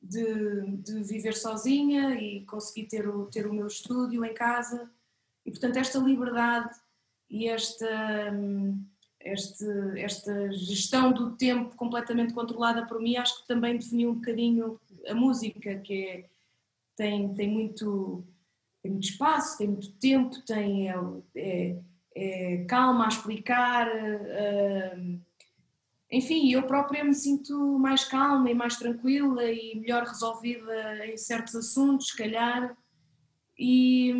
[0.00, 4.90] de, de viver sozinha e consegui ter o, ter o meu estúdio em casa.
[5.44, 6.74] E portanto esta liberdade
[7.28, 8.32] e esta...
[8.32, 8.82] Hum,
[9.20, 9.64] este,
[9.96, 15.14] esta gestão do tempo completamente controlada por mim, acho que também definiu um bocadinho a
[15.14, 16.24] música, que é,
[16.96, 18.24] tem, tem, muito,
[18.82, 20.96] tem muito espaço, tem muito tempo, tem, é,
[21.34, 21.76] é,
[22.14, 23.88] é calma a explicar.
[23.88, 25.20] Uh,
[26.10, 31.54] enfim, eu própria me sinto mais calma e mais tranquila e melhor resolvida em certos
[31.54, 32.76] assuntos, se calhar.
[33.58, 34.12] E,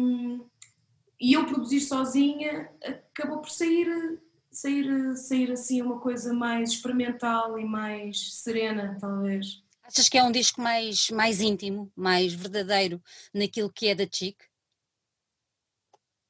[1.21, 4.21] e eu produzir sozinha acabou por sair
[4.59, 9.63] sair, sair assim uma coisa mais experimental e mais serena, talvez.
[9.85, 13.01] Achas que é um disco mais, mais íntimo, mais verdadeiro
[13.33, 14.37] naquilo que é da Chic?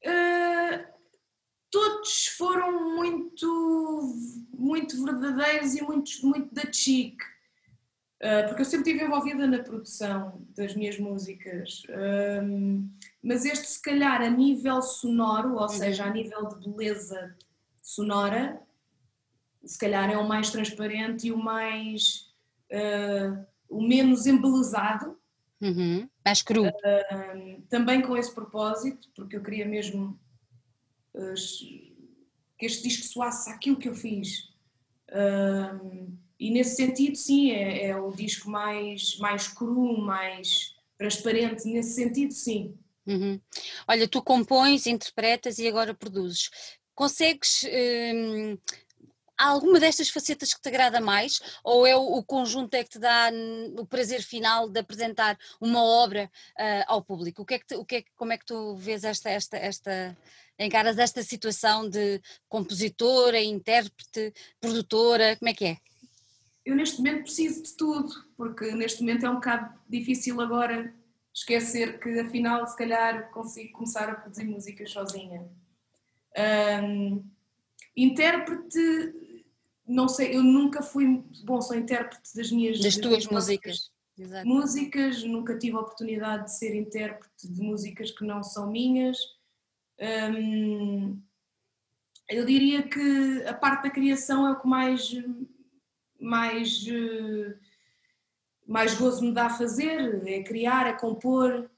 [0.05, 0.85] Uh,
[1.71, 4.15] todos foram muito,
[4.53, 7.19] muito verdadeiros e muito, muito da Chic.
[8.21, 12.89] Uh, porque eu sempre estive envolvida na produção das minhas músicas, uh,
[13.23, 15.69] mas este, se calhar, a nível sonoro, ou uhum.
[15.69, 17.37] seja, a nível de beleza
[17.89, 18.61] sonora,
[19.65, 22.31] se calhar é o mais transparente e o mais
[22.71, 25.19] uh, o menos embelezado.
[25.59, 26.07] Uhum.
[26.23, 26.69] Mais cru.
[26.69, 30.21] Uh, também com esse propósito, porque eu queria mesmo
[31.15, 31.35] uh,
[32.59, 34.53] que este disco soasse aquilo que eu fiz.
[36.39, 41.67] e nesse sentido, sim, é, é, o disco mais, mais cru, mais transparente.
[41.67, 42.77] Nesse sentido, sim.
[43.07, 43.41] Uhum.
[43.89, 46.51] Olha, tu compões, interpretas e agora produzes
[46.99, 47.65] consegues.
[47.65, 48.59] Hum,
[49.39, 51.41] há alguma destas facetas que te agrada mais?
[51.63, 53.31] Ou é o, conjunto é que te dá
[53.79, 57.43] o prazer final de apresentar uma obra uh, ao público?
[57.43, 59.57] O que é que te, o que é, como é que tu vês esta, esta,
[59.57, 60.17] esta,
[60.59, 65.77] encaras esta situação de compositora, intérprete, produtora, como é que é?
[66.67, 70.93] Eu neste momento preciso de tudo, porque neste momento é um bocado difícil agora
[71.33, 75.49] esquecer que afinal se calhar consigo começar a produzir músicas sozinha.
[76.39, 77.25] Um,
[77.97, 79.15] intérprete,
[79.87, 82.81] não sei, eu nunca fui, bom, sou intérprete das minhas...
[82.81, 83.91] Das, das tuas músicas.
[84.45, 89.17] Músicas, nunca tive a oportunidade de ser intérprete de músicas que não são minhas.
[90.01, 91.21] Hum,
[92.29, 95.15] eu diria que a parte da criação é o que mais,
[96.21, 96.85] mais,
[98.67, 101.71] mais gozo me dá a fazer, é criar, é compor.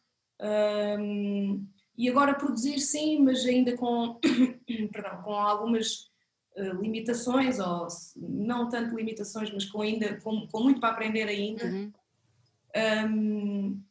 [2.01, 4.19] E agora produzir sim, mas ainda com,
[4.91, 6.11] perdão, com algumas
[6.57, 7.87] uh, limitações, ou
[8.17, 11.67] não tanto limitações, mas com, ainda, com, com muito para aprender ainda.
[11.67, 11.93] Uhum.
[13.07, 13.83] Um,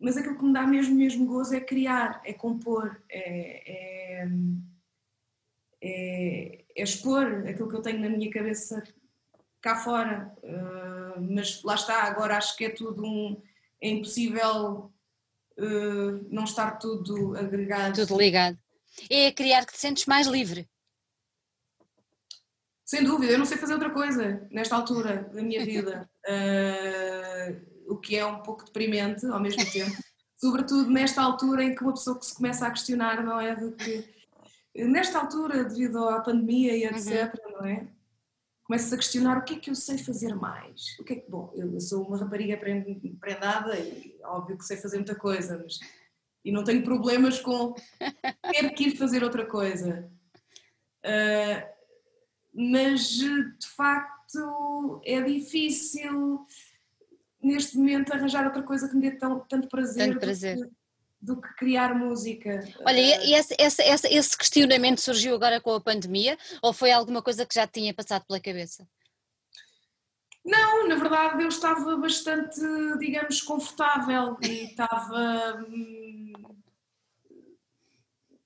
[0.00, 4.28] mas aquilo que me dá mesmo, mesmo gozo é criar, é compor, é, é,
[5.80, 8.82] é, é expor aquilo que eu tenho na minha cabeça
[9.60, 10.34] cá fora.
[10.42, 13.40] Uh, mas lá está, agora acho que é tudo um.
[13.80, 14.92] É impossível
[15.58, 18.06] uh, não estar tudo agregado.
[18.06, 18.58] Tudo ligado.
[19.10, 20.68] É criar que te sentes mais livre.
[22.84, 26.08] Sem dúvida, eu não sei fazer outra coisa nesta altura da minha vida.
[26.26, 29.96] Uh, o que é um pouco deprimente ao mesmo tempo.
[30.36, 33.54] Sobretudo nesta altura em que uma pessoa que se começa a questionar, não é?
[33.54, 34.18] De que.
[34.74, 37.52] Nesta altura, devido à pandemia e etc., uhum.
[37.52, 37.88] não é?
[38.68, 40.94] Começas a questionar o que é que eu sei fazer mais.
[41.00, 42.54] O que é que, bom, eu sou uma rapariga
[43.18, 45.80] prendada e óbvio que sei fazer muita coisa, mas
[46.44, 47.74] e não tenho problemas com
[48.52, 50.10] ter que ir fazer outra coisa.
[51.02, 51.78] Uh,
[52.52, 56.44] mas de facto é difícil
[57.42, 60.08] neste momento arranjar outra coisa que me dê tão, tanto prazer.
[60.08, 60.56] Tanto prazer.
[60.56, 60.74] Do que,
[61.20, 62.60] do que criar música.
[62.84, 67.22] Olha, e esse, esse, esse, esse, questionamento surgiu agora com a pandemia ou foi alguma
[67.22, 68.86] coisa que já tinha passado pela cabeça?
[70.44, 72.60] Não, na verdade eu estava bastante,
[72.98, 75.66] digamos, confortável e estava.
[75.68, 76.32] Hum,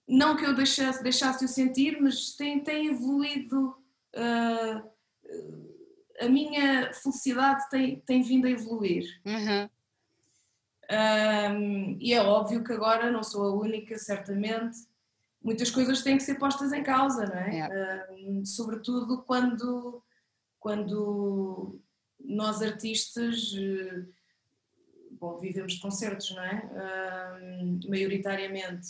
[0.09, 3.77] não que eu deixasse, deixasse o sentir, mas tem, tem evoluído.
[4.15, 4.93] Uh,
[6.21, 9.05] a minha felicidade tem, tem vindo a evoluir.
[9.25, 9.69] Uhum.
[10.93, 14.79] Um, e é óbvio que agora não sou a única, certamente.
[15.43, 17.59] Muitas coisas têm que ser postas em causa, não é?
[17.59, 18.09] é.
[18.13, 20.03] Um, sobretudo quando,
[20.61, 21.81] quando
[22.21, 24.05] nós artistas, eh,
[25.13, 27.41] bom, vivemos de concertos, não é?
[27.41, 28.89] Um, maioritariamente.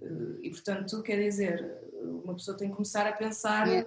[0.00, 1.78] Eh, e portanto, quer dizer,
[2.22, 3.86] uma pessoa tem que começar a pensar é.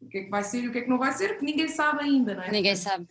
[0.00, 1.44] o que é que vai ser e o que é que não vai ser, porque
[1.44, 2.50] ninguém sabe ainda, não é?
[2.50, 3.06] Ninguém sabe.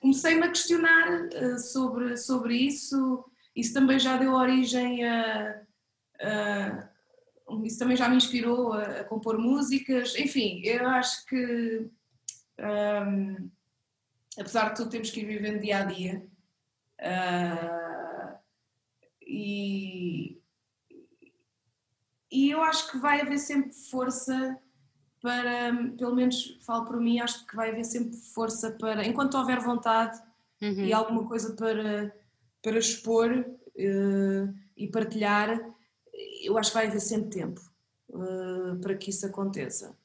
[0.00, 5.62] Comecei-me a questionar uh, sobre, sobre isso, isso também já deu origem a,
[6.20, 6.88] a
[7.64, 11.90] isso também já me inspirou a, a, compor músicas, enfim, eu acho que
[12.58, 13.50] um,
[14.38, 16.26] apesar de tudo temos que ir vivendo dia a dia.
[16.98, 18.38] Uh,
[19.20, 20.40] e,
[22.30, 24.58] e eu acho que vai haver sempre força
[25.22, 29.60] para, pelo menos falo por mim, acho que vai haver sempre força para, enquanto houver
[29.60, 30.20] vontade
[30.60, 30.84] uhum.
[30.84, 32.12] e alguma coisa para,
[32.60, 35.60] para expor uh, e partilhar,
[36.42, 37.60] eu acho que vai haver sempre tempo
[38.10, 39.96] uh, para que isso aconteça.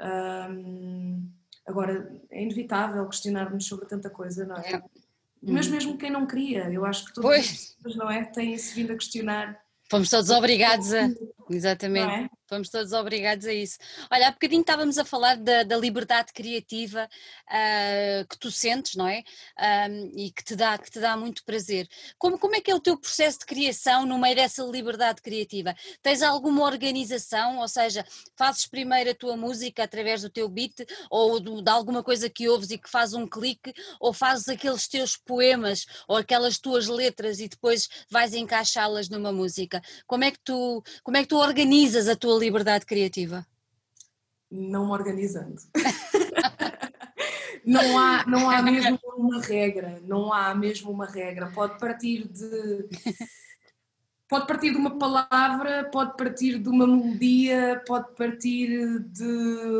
[0.00, 1.28] Um,
[1.66, 4.74] agora, é inevitável questionar-nos sobre tanta coisa, não é?
[4.74, 4.82] é.
[5.42, 7.50] Mas mesmo quem não queria, eu acho que todas pois.
[7.50, 8.24] as pessoas, não é?
[8.24, 9.60] Têm-se vindo a questionar.
[9.90, 11.08] Fomos todos obrigados a.
[11.50, 12.12] Exatamente.
[12.12, 12.35] É?
[12.48, 13.76] Fomos todos obrigados a isso.
[14.08, 17.08] Olha, há bocadinho estávamos a falar da, da liberdade criativa
[17.48, 19.24] uh, que tu sentes, não é?
[19.90, 21.88] Um, e que te, dá, que te dá muito prazer.
[22.16, 25.74] Como, como é que é o teu processo de criação no meio dessa liberdade criativa?
[26.00, 28.06] Tens alguma organização, ou seja,
[28.36, 32.48] fazes primeiro a tua música através do teu beat ou do, de alguma coisa que
[32.48, 37.40] ouves e que faz um clique, ou fazes aqueles teus poemas ou aquelas tuas letras
[37.40, 39.82] e depois vais encaixá-las numa música?
[40.06, 43.46] Como é que tu, como é que tu organizas a tua liberdade criativa?
[44.50, 45.56] Não me organizando.
[47.64, 51.50] não, há, não há mesmo uma regra, não há mesmo uma regra.
[51.52, 52.88] Pode partir de.
[54.28, 59.24] Pode partir de uma palavra, pode partir de uma melodia, pode partir de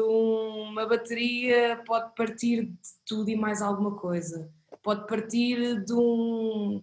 [0.06, 4.48] uma bateria, pode partir de tudo e mais alguma coisa.
[4.84, 6.80] Pode partir de um,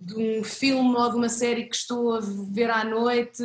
[0.00, 3.42] de um filme ou de uma série que estou a ver à noite,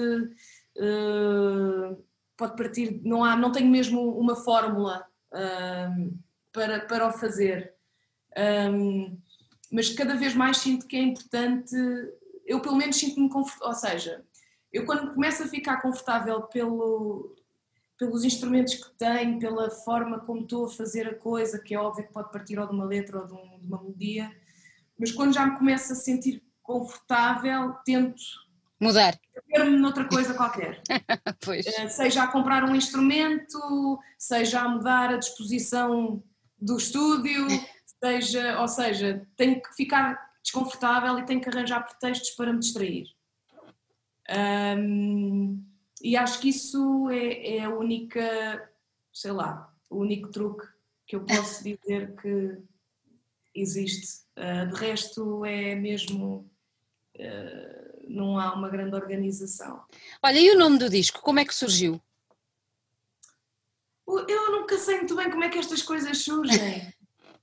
[0.77, 2.03] uh,
[2.35, 6.17] pode partir, não, há, não tenho mesmo uma fórmula uh,
[6.53, 7.73] para, para o fazer.
[8.71, 9.17] Um,
[9.71, 11.75] mas cada vez mais sinto que é importante,
[12.45, 14.25] eu pelo menos sinto-me confortável, ou seja,
[14.71, 17.35] eu quando começo a ficar confortável pelo,
[17.97, 22.07] pelos instrumentos que tenho, pela forma como estou a fazer a coisa, que é óbvio
[22.07, 24.31] que pode partir ou de uma letra ou de, um, de uma melodia,
[24.97, 28.21] mas quando já me começo a sentir confortável, tento
[28.79, 29.19] Mudar.
[29.49, 30.81] Ter-me noutra coisa qualquer.
[31.43, 31.65] pois.
[31.65, 36.23] Eh, seja a comprar um instrumento, seja a mudar a disposição
[36.59, 37.47] do estúdio,
[38.03, 43.07] seja, ou seja, tenho que ficar desconfortável e tenho que arranjar pretextos para me distrair.
[44.29, 45.63] Um,
[46.01, 48.69] e acho que isso é, é, a única,
[49.11, 50.67] sei lá, o único truque
[51.07, 52.57] que eu posso dizer que
[53.55, 54.21] existe.
[54.37, 56.49] Uh, de resto, é mesmo.
[57.15, 59.83] Uh, não há uma grande organização.
[60.23, 62.01] Olha, e o nome do disco, como é que surgiu?
[64.07, 66.93] Eu nunca sei muito bem como é que estas coisas surgem.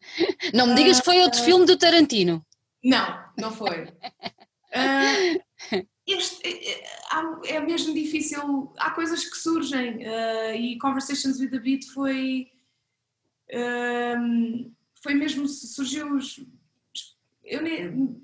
[0.54, 2.44] não me digas que foi outro uh, filme do Tarantino.
[2.82, 3.84] Não, não foi.
[3.84, 5.40] Uh,
[6.06, 8.72] este, é, é, é, mesmo difícil.
[8.78, 12.50] Há coisas que surgem uh, e Conversations with the Beat foi.
[15.02, 15.46] foi mesmo.
[15.46, 16.18] surgiu.
[17.44, 18.22] Eu nem,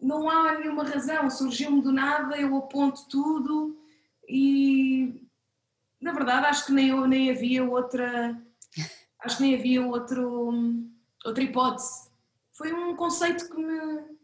[0.00, 3.76] não há nenhuma razão, surgiu-me do nada, eu aponto tudo
[4.28, 5.26] e
[6.00, 8.40] na verdade acho que nem, nem havia outra
[9.20, 10.52] acho que nem havia outro,
[11.24, 12.08] outra hipótese.
[12.52, 13.78] Foi um conceito que me,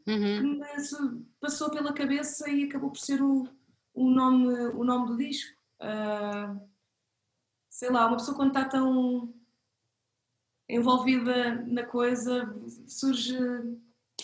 [0.06, 0.58] uhum.
[0.58, 3.48] que me passou pela cabeça e acabou por ser o,
[3.92, 5.56] o, nome, o nome do disco.
[5.80, 6.60] Uh,
[7.68, 9.32] sei lá, uma pessoa quando está tão
[10.68, 12.54] envolvida na coisa
[12.86, 13.36] surge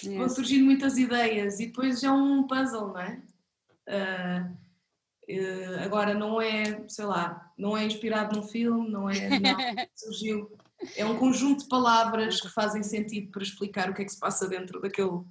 [0.05, 3.23] vão surgindo muitas ideias e depois é um puzzle, não é?
[3.89, 4.53] Uh,
[5.33, 9.57] uh, agora não é, sei lá, não é inspirado num filme, não é, não,
[9.95, 10.51] surgiu,
[10.97, 14.19] é um conjunto de palavras que fazem sentido para explicar o que é que se
[14.19, 15.23] passa dentro daquele,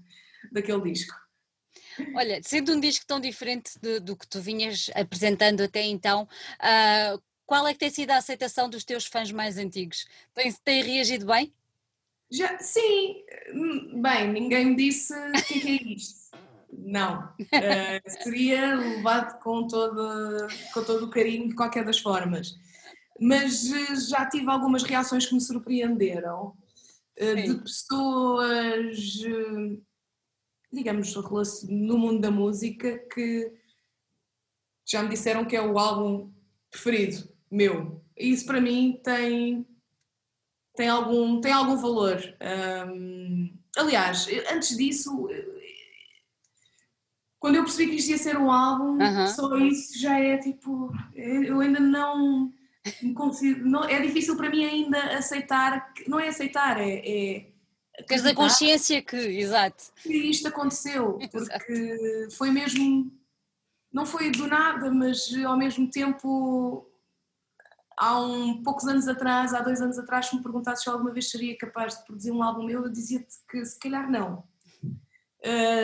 [0.51, 1.15] daquele disco.
[2.15, 7.21] Olha, sendo um disco tão diferente de, do que tu vinhas apresentando até então, uh,
[7.45, 10.07] qual é que tem sido a aceitação dos teus fãs mais antigos?
[10.33, 11.53] Tem, tem reagido bem?
[12.31, 13.23] Já, sim,
[13.53, 16.29] hum, bem, ninguém me disse o que, é é isto.
[16.71, 17.33] Não.
[17.39, 22.55] Uh, seria levado com todo, com todo o carinho de qualquer das formas.
[23.19, 26.53] Mas eh, já tive algumas reações que me surpreenderam
[27.19, 29.81] uh, de pessoas, uh,
[30.71, 31.13] digamos,
[31.67, 33.51] no mundo da música que
[34.87, 36.31] já me disseram que é o álbum
[36.69, 38.03] preferido meu.
[38.15, 39.65] E isso para mim tem
[40.79, 42.23] tem algum, tem algum valor.
[42.87, 45.27] Um, aliás, antes disso,
[47.37, 49.27] quando eu percebi que isto ia ser um álbum, uh -huh.
[49.27, 50.89] só isso já é tipo.
[51.13, 52.49] Eu ainda não
[53.01, 53.67] me consigo.
[53.67, 55.93] Não, é difícil para mim ainda aceitar.
[56.07, 57.01] Não é aceitar, é.
[57.05, 57.45] é
[58.07, 59.83] Tens a consciência que, exato.
[60.01, 63.11] Que isto aconteceu, porque foi mesmo.
[63.91, 66.88] Não foi do nada, mas ao mesmo tempo
[67.99, 71.29] há um, poucos anos atrás, há dois anos atrás, se me perguntasses se alguma vez
[71.29, 74.43] seria capaz de produzir um álbum meu, eu dizia-te que se calhar não.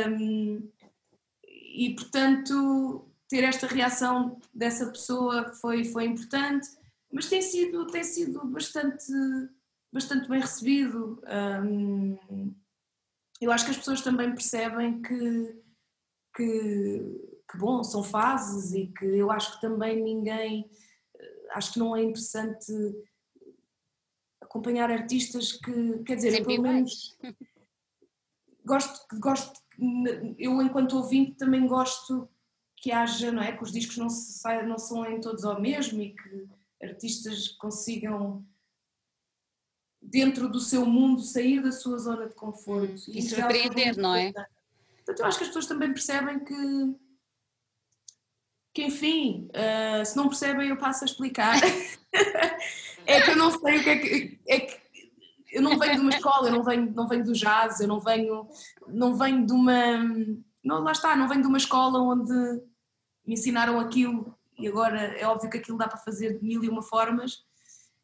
[0.09, 0.71] Um,
[1.43, 6.69] e portanto, ter esta reação dessa pessoa foi, foi importante,
[7.11, 9.11] mas tem sido, tem sido bastante,
[9.91, 11.21] bastante bem recebido.
[11.61, 12.55] Um,
[13.41, 15.61] eu acho que as pessoas também percebem que,
[16.33, 20.69] que, que, bom, são fases e que eu acho que também ninguém
[21.51, 22.71] acho que não é interessante
[24.41, 27.17] acompanhar artistas que, quer dizer, eu pelo menos
[28.65, 29.61] gosto, gosto,
[30.37, 32.27] eu enquanto ouvinte também gosto
[32.77, 36.01] que haja, não é, que os discos não, se saiam, não são todos ao mesmo
[36.01, 36.47] e que
[36.83, 38.45] artistas consigam
[40.01, 42.93] dentro do seu mundo sair da sua zona de conforto.
[42.93, 44.31] Hum, e, e surpreender, não é?
[44.31, 46.55] Portanto, eu acho que as pessoas também percebem que
[48.75, 51.55] que enfim, uh, se não percebem eu passo a explicar.
[53.07, 54.79] é que eu não sei o que é que, é que
[55.53, 58.01] eu não venho de uma escola, eu não venho, não venho do jazz, eu não
[58.01, 58.49] venho,
[58.85, 59.97] não venho de uma,
[60.61, 62.33] não, lá está, não venho de uma escola onde
[63.25, 66.67] me ensinaram aquilo e agora é óbvio que aquilo dá para fazer de mil e
[66.67, 67.45] uma formas.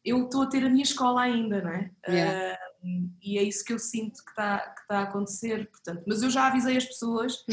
[0.02, 1.90] Eu estou a ter a minha escola ainda, não é?
[2.08, 2.58] Yeah.
[2.82, 6.22] Uh, e é isso que eu sinto que está, que está a acontecer, portanto, mas
[6.22, 7.44] eu já avisei as pessoas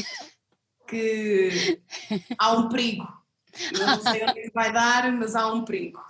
[0.90, 1.80] que
[2.38, 3.06] há um perigo.
[3.72, 6.00] Eu não sei onde é vai dar, mas há um perigo.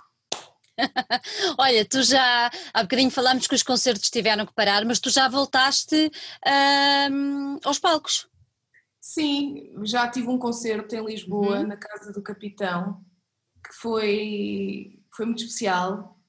[1.57, 5.27] Olha, tu já há bocadinho falámos que os concertos tiveram que parar, mas tu já
[5.27, 6.11] voltaste
[7.63, 8.27] aos palcos.
[8.99, 11.67] Sim, já tive um concerto em Lisboa, uhum.
[11.67, 13.03] na Casa do Capitão,
[13.65, 16.19] que foi, foi muito especial.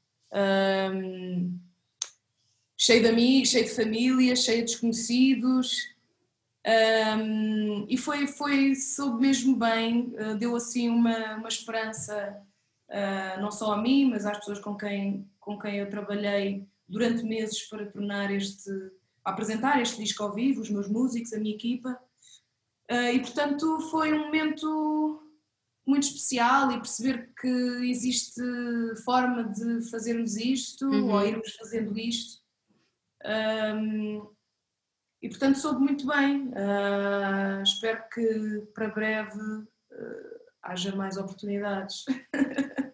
[2.78, 5.91] Cheio de amigos, cheio de família, cheio de desconhecidos.
[6.64, 12.40] Um, e foi, foi, soube mesmo bem, uh, deu assim uma, uma esperança,
[12.88, 17.24] uh, não só a mim, mas às pessoas com quem, com quem eu trabalhei durante
[17.24, 18.70] meses para tornar este,
[19.24, 21.98] apresentar este disco ao vivo, os meus músicos, a minha equipa.
[22.90, 25.20] Uh, e portanto foi um momento
[25.84, 27.48] muito especial e perceber que
[27.90, 28.40] existe
[29.04, 31.10] forma de fazermos isto uhum.
[31.10, 32.40] ou irmos fazendo isto.
[33.24, 34.28] Um,
[35.22, 36.48] e portanto soube muito bem.
[36.48, 42.04] Uh, espero que para breve uh, haja mais oportunidades.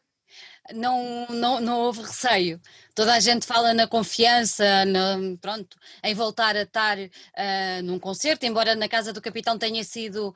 [0.74, 2.60] não, não, não houve receio.
[2.94, 8.44] Toda a gente fala na confiança, no, pronto, em voltar a estar uh, num concerto,
[8.44, 10.34] embora na casa do capitão tenha sido uh,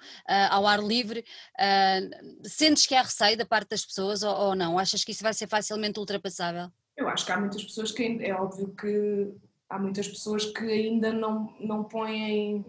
[0.51, 1.25] ao ar livre.
[1.59, 4.79] Uh, sentes que há receio da parte das pessoas ou, ou, não?
[4.79, 6.71] Achas que isso vai ser facilmente ultrapassável?
[6.97, 9.35] Eu acho que há muitas pessoas que é óbvio que
[9.73, 12.65] há muitas pessoas que ainda não, não põem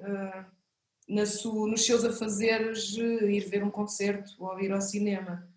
[1.08, 5.48] na sua, nos seus afazeres ir ver um concerto ou ir ao cinema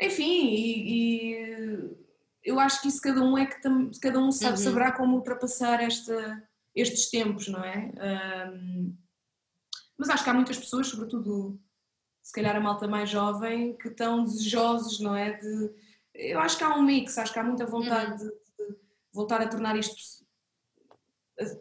[0.00, 1.96] enfim, e, e,
[2.42, 4.64] eu acho que isso cada um é que tam, cada um sabe, uhum.
[4.64, 6.42] saberá como ultrapassar esta,
[6.74, 7.92] estes tempos, não é?
[8.52, 8.96] Um,
[9.96, 11.60] mas acho que há muitas pessoas, sobretudo
[12.20, 15.32] se calhar a malta mais jovem, que estão desejosos, não é?
[15.32, 15.70] De,
[16.14, 18.16] eu acho que há um mix, acho que há muita vontade uhum.
[18.18, 18.76] de, de,
[19.12, 20.23] voltar a tornar isto,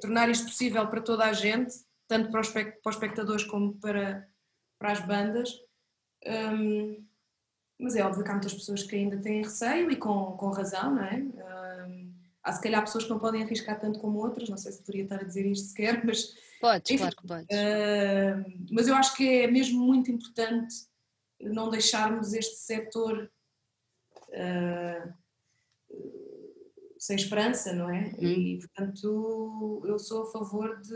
[0.02, 1.74] tornar isto possível para toda a gente,
[2.08, 4.28] tanto para os, para os espectadores como para,
[4.78, 5.50] para as bandas.
[6.26, 7.06] Um,
[7.80, 10.96] mas é óbvio que há muitas pessoas que ainda têm receio e com, com razão,
[10.96, 11.18] não é?
[11.18, 12.14] Um,
[12.44, 15.04] há se calhar pessoas que não podem arriscar tanto como outras, não sei se deveria
[15.04, 16.36] estar a dizer isto sequer, mas.
[16.62, 17.48] Podes, enfim, claro que podes.
[17.48, 20.74] Uh, mas eu acho que é mesmo muito importante
[21.42, 23.30] não deixarmos este setor
[24.30, 25.14] uh,
[27.04, 28.16] sem esperança, não é?
[28.18, 28.26] Hum.
[28.26, 30.96] E portanto eu sou a favor de.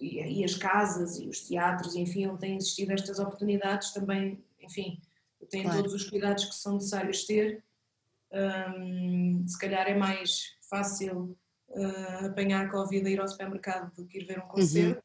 [0.00, 5.02] E, e as casas e os teatros, enfim, onde têm existido estas oportunidades também, enfim,
[5.50, 5.78] têm claro.
[5.78, 7.64] todos os cuidados que são necessários ter.
[8.32, 11.36] Um, se calhar é mais fácil
[11.70, 15.02] uh, apanhar Covid e ir ao supermercado do que ir ver um concerto.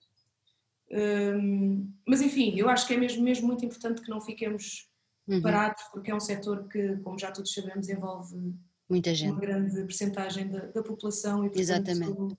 [0.91, 1.39] Uhum.
[1.39, 4.87] Um, mas enfim, eu acho que é mesmo, mesmo muito importante que não fiquemos
[5.27, 5.41] uhum.
[5.41, 8.53] parados, porque é um setor que, como já todos sabemos, envolve
[8.89, 9.31] Muita gente.
[9.31, 12.37] uma grande percentagem da, da população e portanto, Exatamente.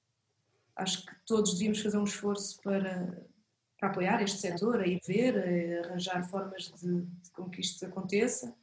[0.77, 3.27] acho que todos devíamos fazer um esforço para,
[3.79, 7.85] para apoiar este setor, a ir ver, a arranjar formas de, de com que isto
[7.87, 8.55] aconteça.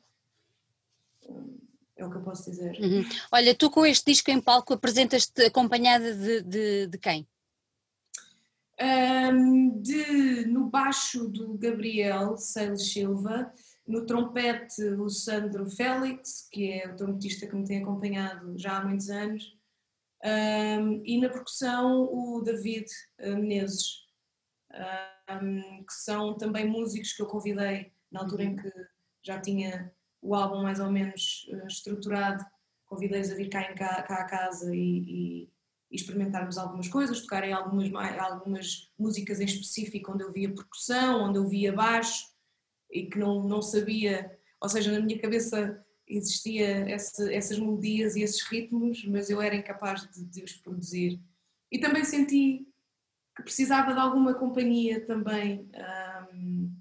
[1.96, 2.78] É o que eu posso dizer.
[2.80, 3.04] Uhum.
[3.32, 7.28] Olha, tu com este disco em palco apresentas-te acompanhada de, de, de quem?
[8.82, 13.54] Um, de, no baixo do Gabriel Seiles Silva,
[13.88, 18.86] no trompete o Sandro Félix, que é o trompetista que me tem acompanhado já há
[18.86, 19.58] muitos anos,
[20.24, 22.86] um, e na percussão o David
[23.20, 24.06] Menezes,
[25.30, 28.56] um, que são também músicos que eu convidei na altura em uhum.
[28.58, 28.72] que
[29.24, 32.46] já tinha o álbum mais ou menos uh, estruturado,
[32.86, 35.44] convidei-os a vir cá, em, cá, cá à casa e, e,
[35.90, 41.40] e, experimentarmos algumas coisas, tocarem algumas, algumas músicas em específico onde eu via percussão, onde
[41.40, 42.31] eu via baixo
[42.92, 48.22] e que não, não sabia, ou seja, na minha cabeça existia essa, essas melodias e
[48.22, 51.22] esses ritmos, mas eu era incapaz de, de os produzir.
[51.72, 52.68] E também senti
[53.36, 55.70] que precisava de alguma companhia também,
[56.34, 56.76] um,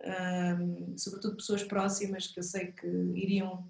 [0.00, 3.68] um, sobretudo pessoas próximas que eu sei que iriam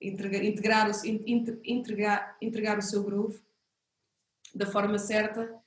[0.00, 0.90] entregar, integrar,
[1.64, 3.40] entregar, entregar o seu groove
[4.54, 5.62] da forma certa.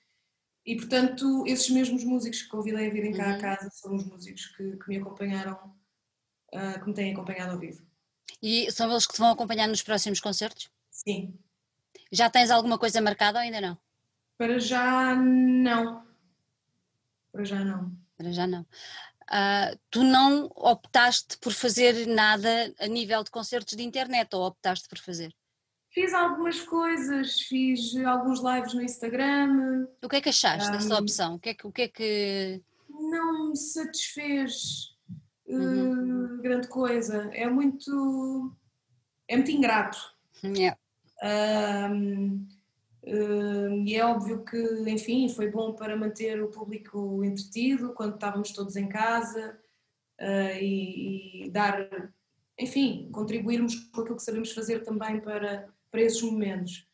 [0.68, 3.36] E portanto, esses mesmos músicos que convidei a virem cá uhum.
[3.36, 5.55] à casa são os músicos que, que me acompanharam,
[6.53, 7.88] uh, que me têm acompanhado ao vivo.
[8.43, 10.70] E são eles que te vão acompanhar nos próximos concertos?
[10.91, 11.34] Sim.
[12.11, 13.78] Já tens alguma coisa marcada ou ainda não?
[14.38, 16.05] Para já não.
[17.32, 17.97] Para já não.
[18.18, 18.61] Para já não.
[18.61, 24.89] Uh, tu não optaste por fazer nada a nível de concertos de internet ou optaste
[24.89, 25.34] por fazer?
[25.98, 29.88] Fiz algumas coisas, fiz alguns lives no Instagram.
[30.00, 31.34] O que é que achaste um, dessa opção?
[31.34, 32.62] O que é que, o que, é que...
[32.88, 34.95] Não me satisfez
[35.48, 36.39] uh, uhum.
[36.39, 37.28] grande coisa.
[37.34, 38.56] É muito.
[39.28, 39.98] É muito ingrato.
[40.43, 40.78] Yeah.
[41.91, 42.48] Um,
[43.04, 48.76] e é óbvio que, enfim, foi bom para manter o público entretido quando estávamos todos
[48.76, 49.60] em casa
[50.22, 51.89] uh, e, e, dar,
[52.60, 56.88] enfim, contribuirmos com aquilo que sabemos fazer também para, para esses momentos.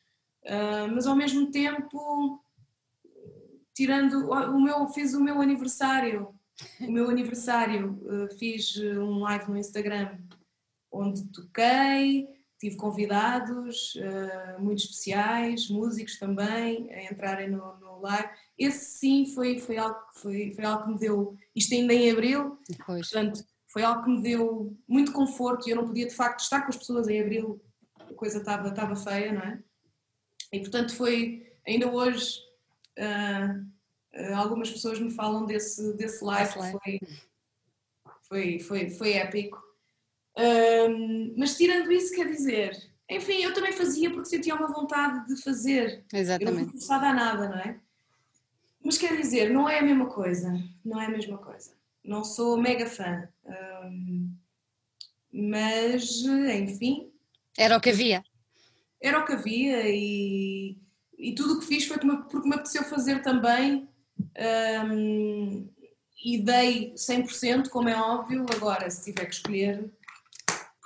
[0.43, 2.43] Uh, mas ao mesmo tempo,
[3.73, 6.33] tirando o meu, fiz o meu aniversário,
[6.81, 10.17] o meu aniversário, uh, fiz um live no Instagram
[10.91, 12.27] onde toquei,
[12.59, 18.29] tive convidados uh, muito especiais, músicos também, a entrarem no, no live.
[18.57, 22.57] Esse sim foi, foi, algo, foi, foi algo que me deu, isto ainda em abril,
[22.85, 23.09] pois.
[23.09, 26.61] portanto, foi algo que me deu muito conforto e eu não podia de facto estar
[26.61, 27.59] com as pessoas em abril,
[28.13, 29.59] a coisa estava, estava feia, não é?
[30.51, 32.39] E portanto foi, ainda hoje,
[32.99, 33.61] uh,
[34.19, 36.99] uh, algumas pessoas me falam desse, desse live, foi,
[38.21, 39.61] foi, foi, foi épico.
[40.37, 42.77] Um, mas tirando isso, quer dizer,
[43.09, 46.03] enfim, eu também fazia porque sentia uma vontade de fazer.
[46.11, 46.59] Exatamente.
[46.59, 47.79] Eu não forçada a nada, não é?
[48.83, 50.51] Mas quer dizer, não é a mesma coisa.
[50.83, 51.71] Não é a mesma coisa.
[52.03, 53.29] Não sou mega fã.
[53.45, 54.35] Hum,
[55.31, 57.12] mas, enfim.
[57.57, 58.23] Era o que havia.
[59.01, 60.77] Era o que havia e,
[61.17, 63.87] e tudo o que fiz foi porque me apeteceu fazer também.
[64.89, 65.69] Hum,
[66.23, 68.45] e dei 100%, como é óbvio.
[68.55, 69.91] Agora, se tiver que escolher,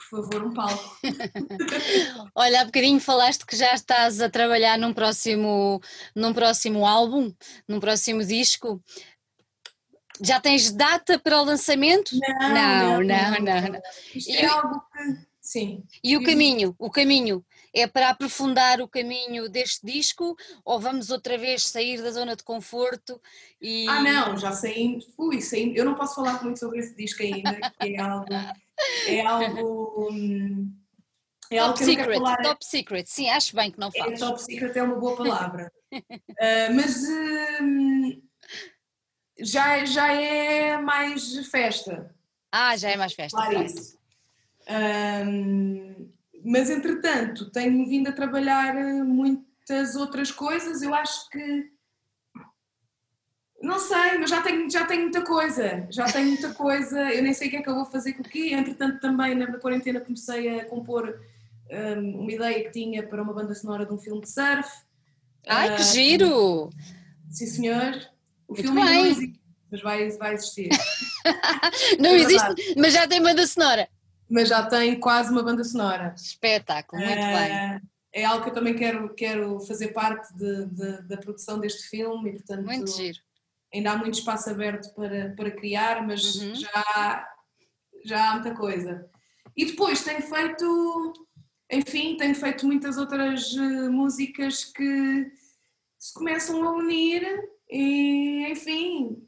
[0.10, 0.98] por favor, um palco.
[2.34, 5.80] Olha, há bocadinho falaste que já estás a trabalhar num próximo,
[6.16, 7.32] num próximo álbum,
[7.68, 8.82] num próximo disco.
[10.20, 12.18] Já tens data para o lançamento?
[12.18, 13.04] Não, não, não.
[13.04, 13.82] não, não, não.
[14.16, 15.27] Isto é algo que.
[15.48, 15.82] Sim.
[16.04, 17.42] E o caminho, o caminho
[17.74, 20.36] é para aprofundar o caminho deste disco
[20.66, 23.18] ou vamos outra vez sair da zona de conforto
[23.62, 23.88] e...
[23.88, 27.58] Ah não, já saímos, ui, saímos, eu não posso falar muito sobre esse disco ainda,
[27.80, 28.28] que é algo
[29.08, 30.10] é algo.
[31.50, 32.38] É top algo que secret, eu falar.
[32.42, 34.22] top secret, sim, acho bem que não faz.
[34.22, 35.72] É, top secret é uma boa palavra.
[35.94, 38.22] uh, mas uh,
[39.40, 42.14] já, já é mais festa.
[42.52, 43.38] Ah, já é mais festa.
[43.38, 43.97] Claro isso.
[44.68, 46.12] Uh,
[46.44, 50.82] mas entretanto, tenho vindo a trabalhar muitas outras coisas.
[50.82, 51.72] Eu acho que
[53.62, 57.34] não sei, mas já tenho, já tenho muita coisa, já tenho muita coisa, eu nem
[57.34, 58.52] sei o que é que eu vou fazer com o quê.
[58.54, 61.20] Entretanto, também na quarentena comecei a compor
[61.72, 64.70] um, uma ideia que tinha para uma banda sonora de um filme de surf.
[65.48, 66.70] Ai, que uh, giro!
[67.32, 68.10] Sim, senhor.
[68.48, 68.96] O Muito filme bem.
[68.96, 69.42] não existe,
[69.72, 70.70] mas vai, vai existir.
[72.00, 73.90] não é existe, mas já tem banda sonora.
[74.30, 76.14] Mas já tem quase uma banda sonora.
[76.16, 77.82] Espetáculo, muito uh, bem.
[78.14, 82.32] É algo que eu também quero, quero fazer parte de, de, da produção deste filme
[82.32, 82.66] e, portanto.
[82.66, 83.20] Muito giro
[83.74, 86.56] ainda há muito espaço aberto para, para criar, mas uhum.
[86.56, 87.30] já,
[88.04, 89.10] já há muita coisa.
[89.56, 91.14] E depois tenho feito,
[91.72, 95.32] enfim, tenho feito muitas outras uh, músicas que
[95.98, 97.24] se começam a unir
[97.70, 99.27] e, enfim,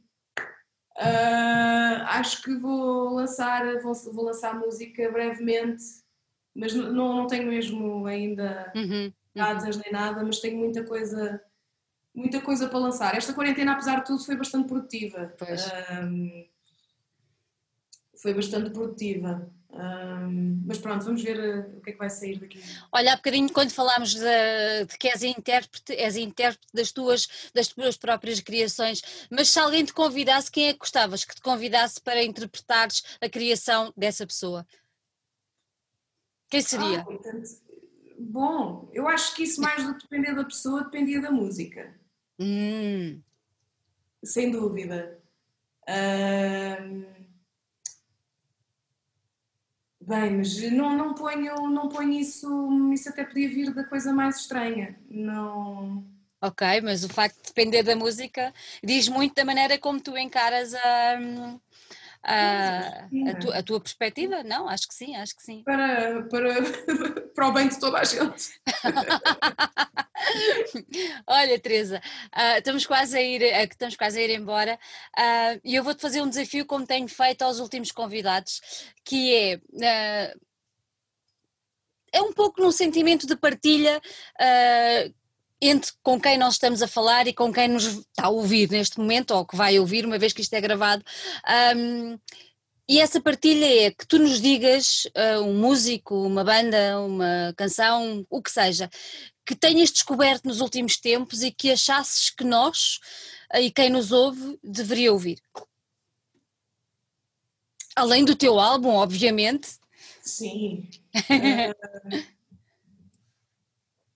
[1.00, 5.84] uh, acho que vou lançar, vou, vou lançar música brevemente,
[6.54, 9.12] mas não, não tenho mesmo ainda uhum.
[9.34, 11.42] datas nem nada, mas tenho muita coisa
[12.14, 13.16] muita coisa para lançar.
[13.16, 15.34] Esta quarentena, apesar de tudo, foi bastante produtiva.
[16.04, 16.48] Um,
[18.22, 19.50] foi bastante produtiva.
[19.80, 22.62] Um, mas pronto, vamos ver uh, o que é que vai sair daqui.
[22.92, 27.70] Olha, há bocadinho quando falámos de, de, que és intérprete, és intérprete das tuas, das
[27.70, 29.02] tuas próprias criações,
[29.32, 33.30] mas se alguém te convidasse, quem é que gostavas que te convidasse para interpretares a
[33.30, 34.68] criação dessa pessoa?
[36.50, 37.06] Quem seria?
[37.08, 37.42] Ah,
[38.20, 41.96] bom, eu acho que isso mais do que depender da pessoa, dependia da música.
[42.38, 43.22] Hum.
[44.24, 45.22] Sem dúvida.
[50.10, 54.40] Bem, mas não, não, ponho, não ponho isso, isso até podia vir da coisa mais
[54.40, 55.00] estranha.
[55.08, 56.04] Não.
[56.42, 58.52] Ok, mas o facto de depender da música
[58.84, 61.20] diz muito da maneira como tu encaras a,
[62.24, 64.44] a, a, tu, a, tua perspectiva?
[64.44, 65.64] Não, acho que sim, acho que sim.
[65.64, 66.54] Para, para,
[67.34, 68.60] para o bem de toda a gente.
[71.26, 72.02] Olha, Teresa,
[72.36, 74.78] uh, estamos quase a ir, uh, estamos quase a ir embora
[75.18, 78.62] uh, e eu vou-te fazer um desafio como tenho feito aos últimos convidados,
[79.04, 80.34] que é
[82.12, 84.02] é um pouco num sentimento de partilha
[85.62, 88.98] entre com quem nós estamos a falar e com quem nos está a ouvir neste
[89.00, 91.04] momento, ou que vai ouvir, uma vez que isto é gravado.
[91.76, 92.18] Um,
[92.88, 98.26] e essa partilha é que tu nos digas, uh, um músico, uma banda, uma canção,
[98.30, 98.90] o que seja,
[99.46, 103.00] que tenhas descoberto nos últimos tempos e que achasses que nós
[103.54, 105.40] uh, e quem nos ouve deveria ouvir.
[107.96, 109.78] Além do teu álbum, obviamente.
[110.24, 110.90] Sim.
[111.16, 112.24] Uh,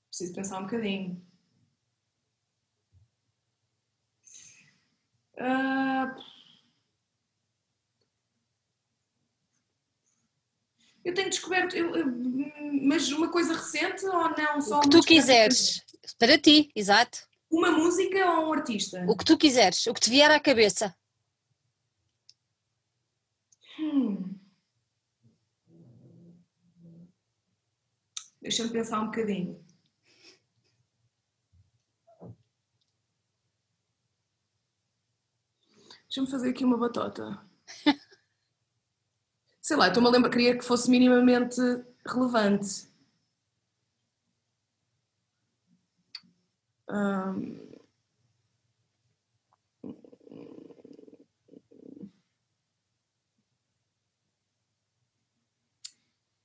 [0.09, 1.32] preciso pensar um bocadinho.
[5.43, 6.23] Uh,
[11.03, 12.05] eu tenho descoberto, eu, eu,
[12.81, 14.61] mas uma coisa recente ou não?
[14.61, 15.83] Só o que tu quiseres,
[16.17, 17.27] para ti, exato.
[17.51, 19.05] Uma música ou um artista?
[19.05, 20.95] O que tu quiseres, o que te vier à cabeça.
[23.77, 24.39] Hum.
[28.41, 29.62] Deixa-me pensar um bocadinho.
[36.13, 37.41] Deixa-me fazer aqui uma batota.
[39.59, 41.59] Sei lá, estou-me a lembrar, queria que fosse minimamente
[42.05, 42.87] relevante.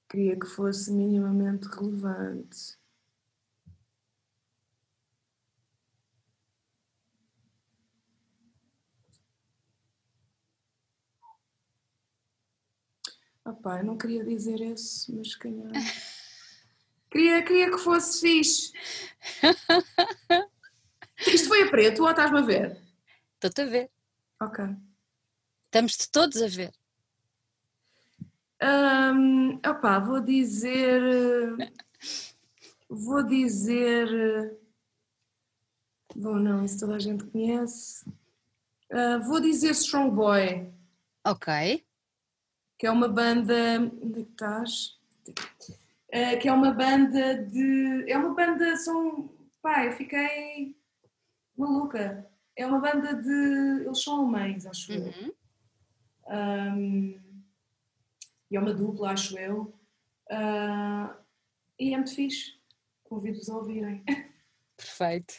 [0.08, 2.77] Queria que fosse minimamente relevante.
[13.48, 15.72] Opá, eu não queria dizer isso, mas calhar.
[17.10, 18.72] queria, queria que fosse fixe.
[21.26, 22.78] Isto foi a preto ou estás-me a ver?
[23.34, 23.90] Estou-te a ver.
[24.42, 24.64] Ok.
[25.64, 26.74] Estamos-te todos a ver.
[28.62, 31.00] Um, opá, vou dizer.
[32.86, 34.58] Vou dizer.
[36.14, 38.06] Bom, não, isso toda a gente conhece.
[38.92, 40.70] Uh, vou dizer Strong Boy.
[41.24, 41.87] Ok.
[42.78, 43.54] Que é uma banda.
[44.02, 44.98] Onde é que estás?
[45.28, 48.04] Uh, que é uma banda de.
[48.08, 48.76] É uma banda.
[48.76, 49.30] São.
[49.60, 50.76] Pá, eu fiquei
[51.56, 52.26] maluca.
[52.56, 53.84] É uma banda de.
[53.84, 55.02] Eles são alemães, acho eu.
[55.02, 55.32] Uhum.
[56.28, 57.20] Um,
[58.50, 59.74] e é uma dupla, acho eu.
[60.30, 61.14] Uh,
[61.78, 62.58] e é muito fixe.
[63.04, 64.04] Convido-vos a ouvirem.
[64.76, 65.34] Perfeito.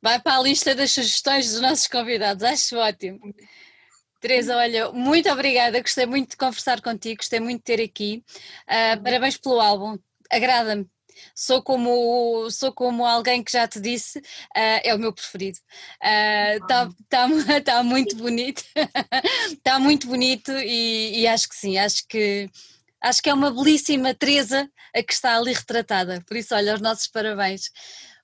[0.00, 3.34] Vai para a lista das sugestões dos nossos convidados, acho ótimo.
[4.24, 8.24] Teresa, olha, muito obrigada, gostei muito de conversar contigo, gostei muito de ter aqui.
[8.62, 9.98] Uh, parabéns pelo álbum,
[10.30, 10.88] agrada-me.
[11.34, 15.58] Sou como, sou como alguém que já te disse, uh, é o meu preferido.
[16.02, 17.28] Está uh, tá, tá,
[17.60, 18.64] tá muito bonito,
[19.52, 22.48] está muito bonito e, e acho que sim, acho que
[23.02, 24.66] acho que é uma belíssima Teresa
[24.96, 26.24] a que está ali retratada.
[26.26, 27.70] Por isso, olha, os nossos parabéns.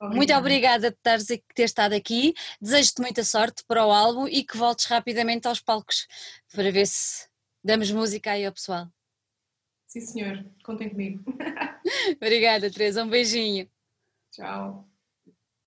[0.00, 0.16] Obrigada.
[0.16, 2.34] Muito obrigada por ter estado aqui.
[2.60, 6.06] Desejo-te muita sorte para o álbum e que voltes rapidamente aos palcos
[6.54, 7.28] para ver se
[7.62, 8.88] damos música aí ao pessoal.
[9.86, 10.46] Sim, senhor.
[10.64, 11.22] Contem comigo.
[12.16, 13.04] Obrigada, Teresa.
[13.04, 13.68] Um beijinho.
[14.30, 14.89] Tchau.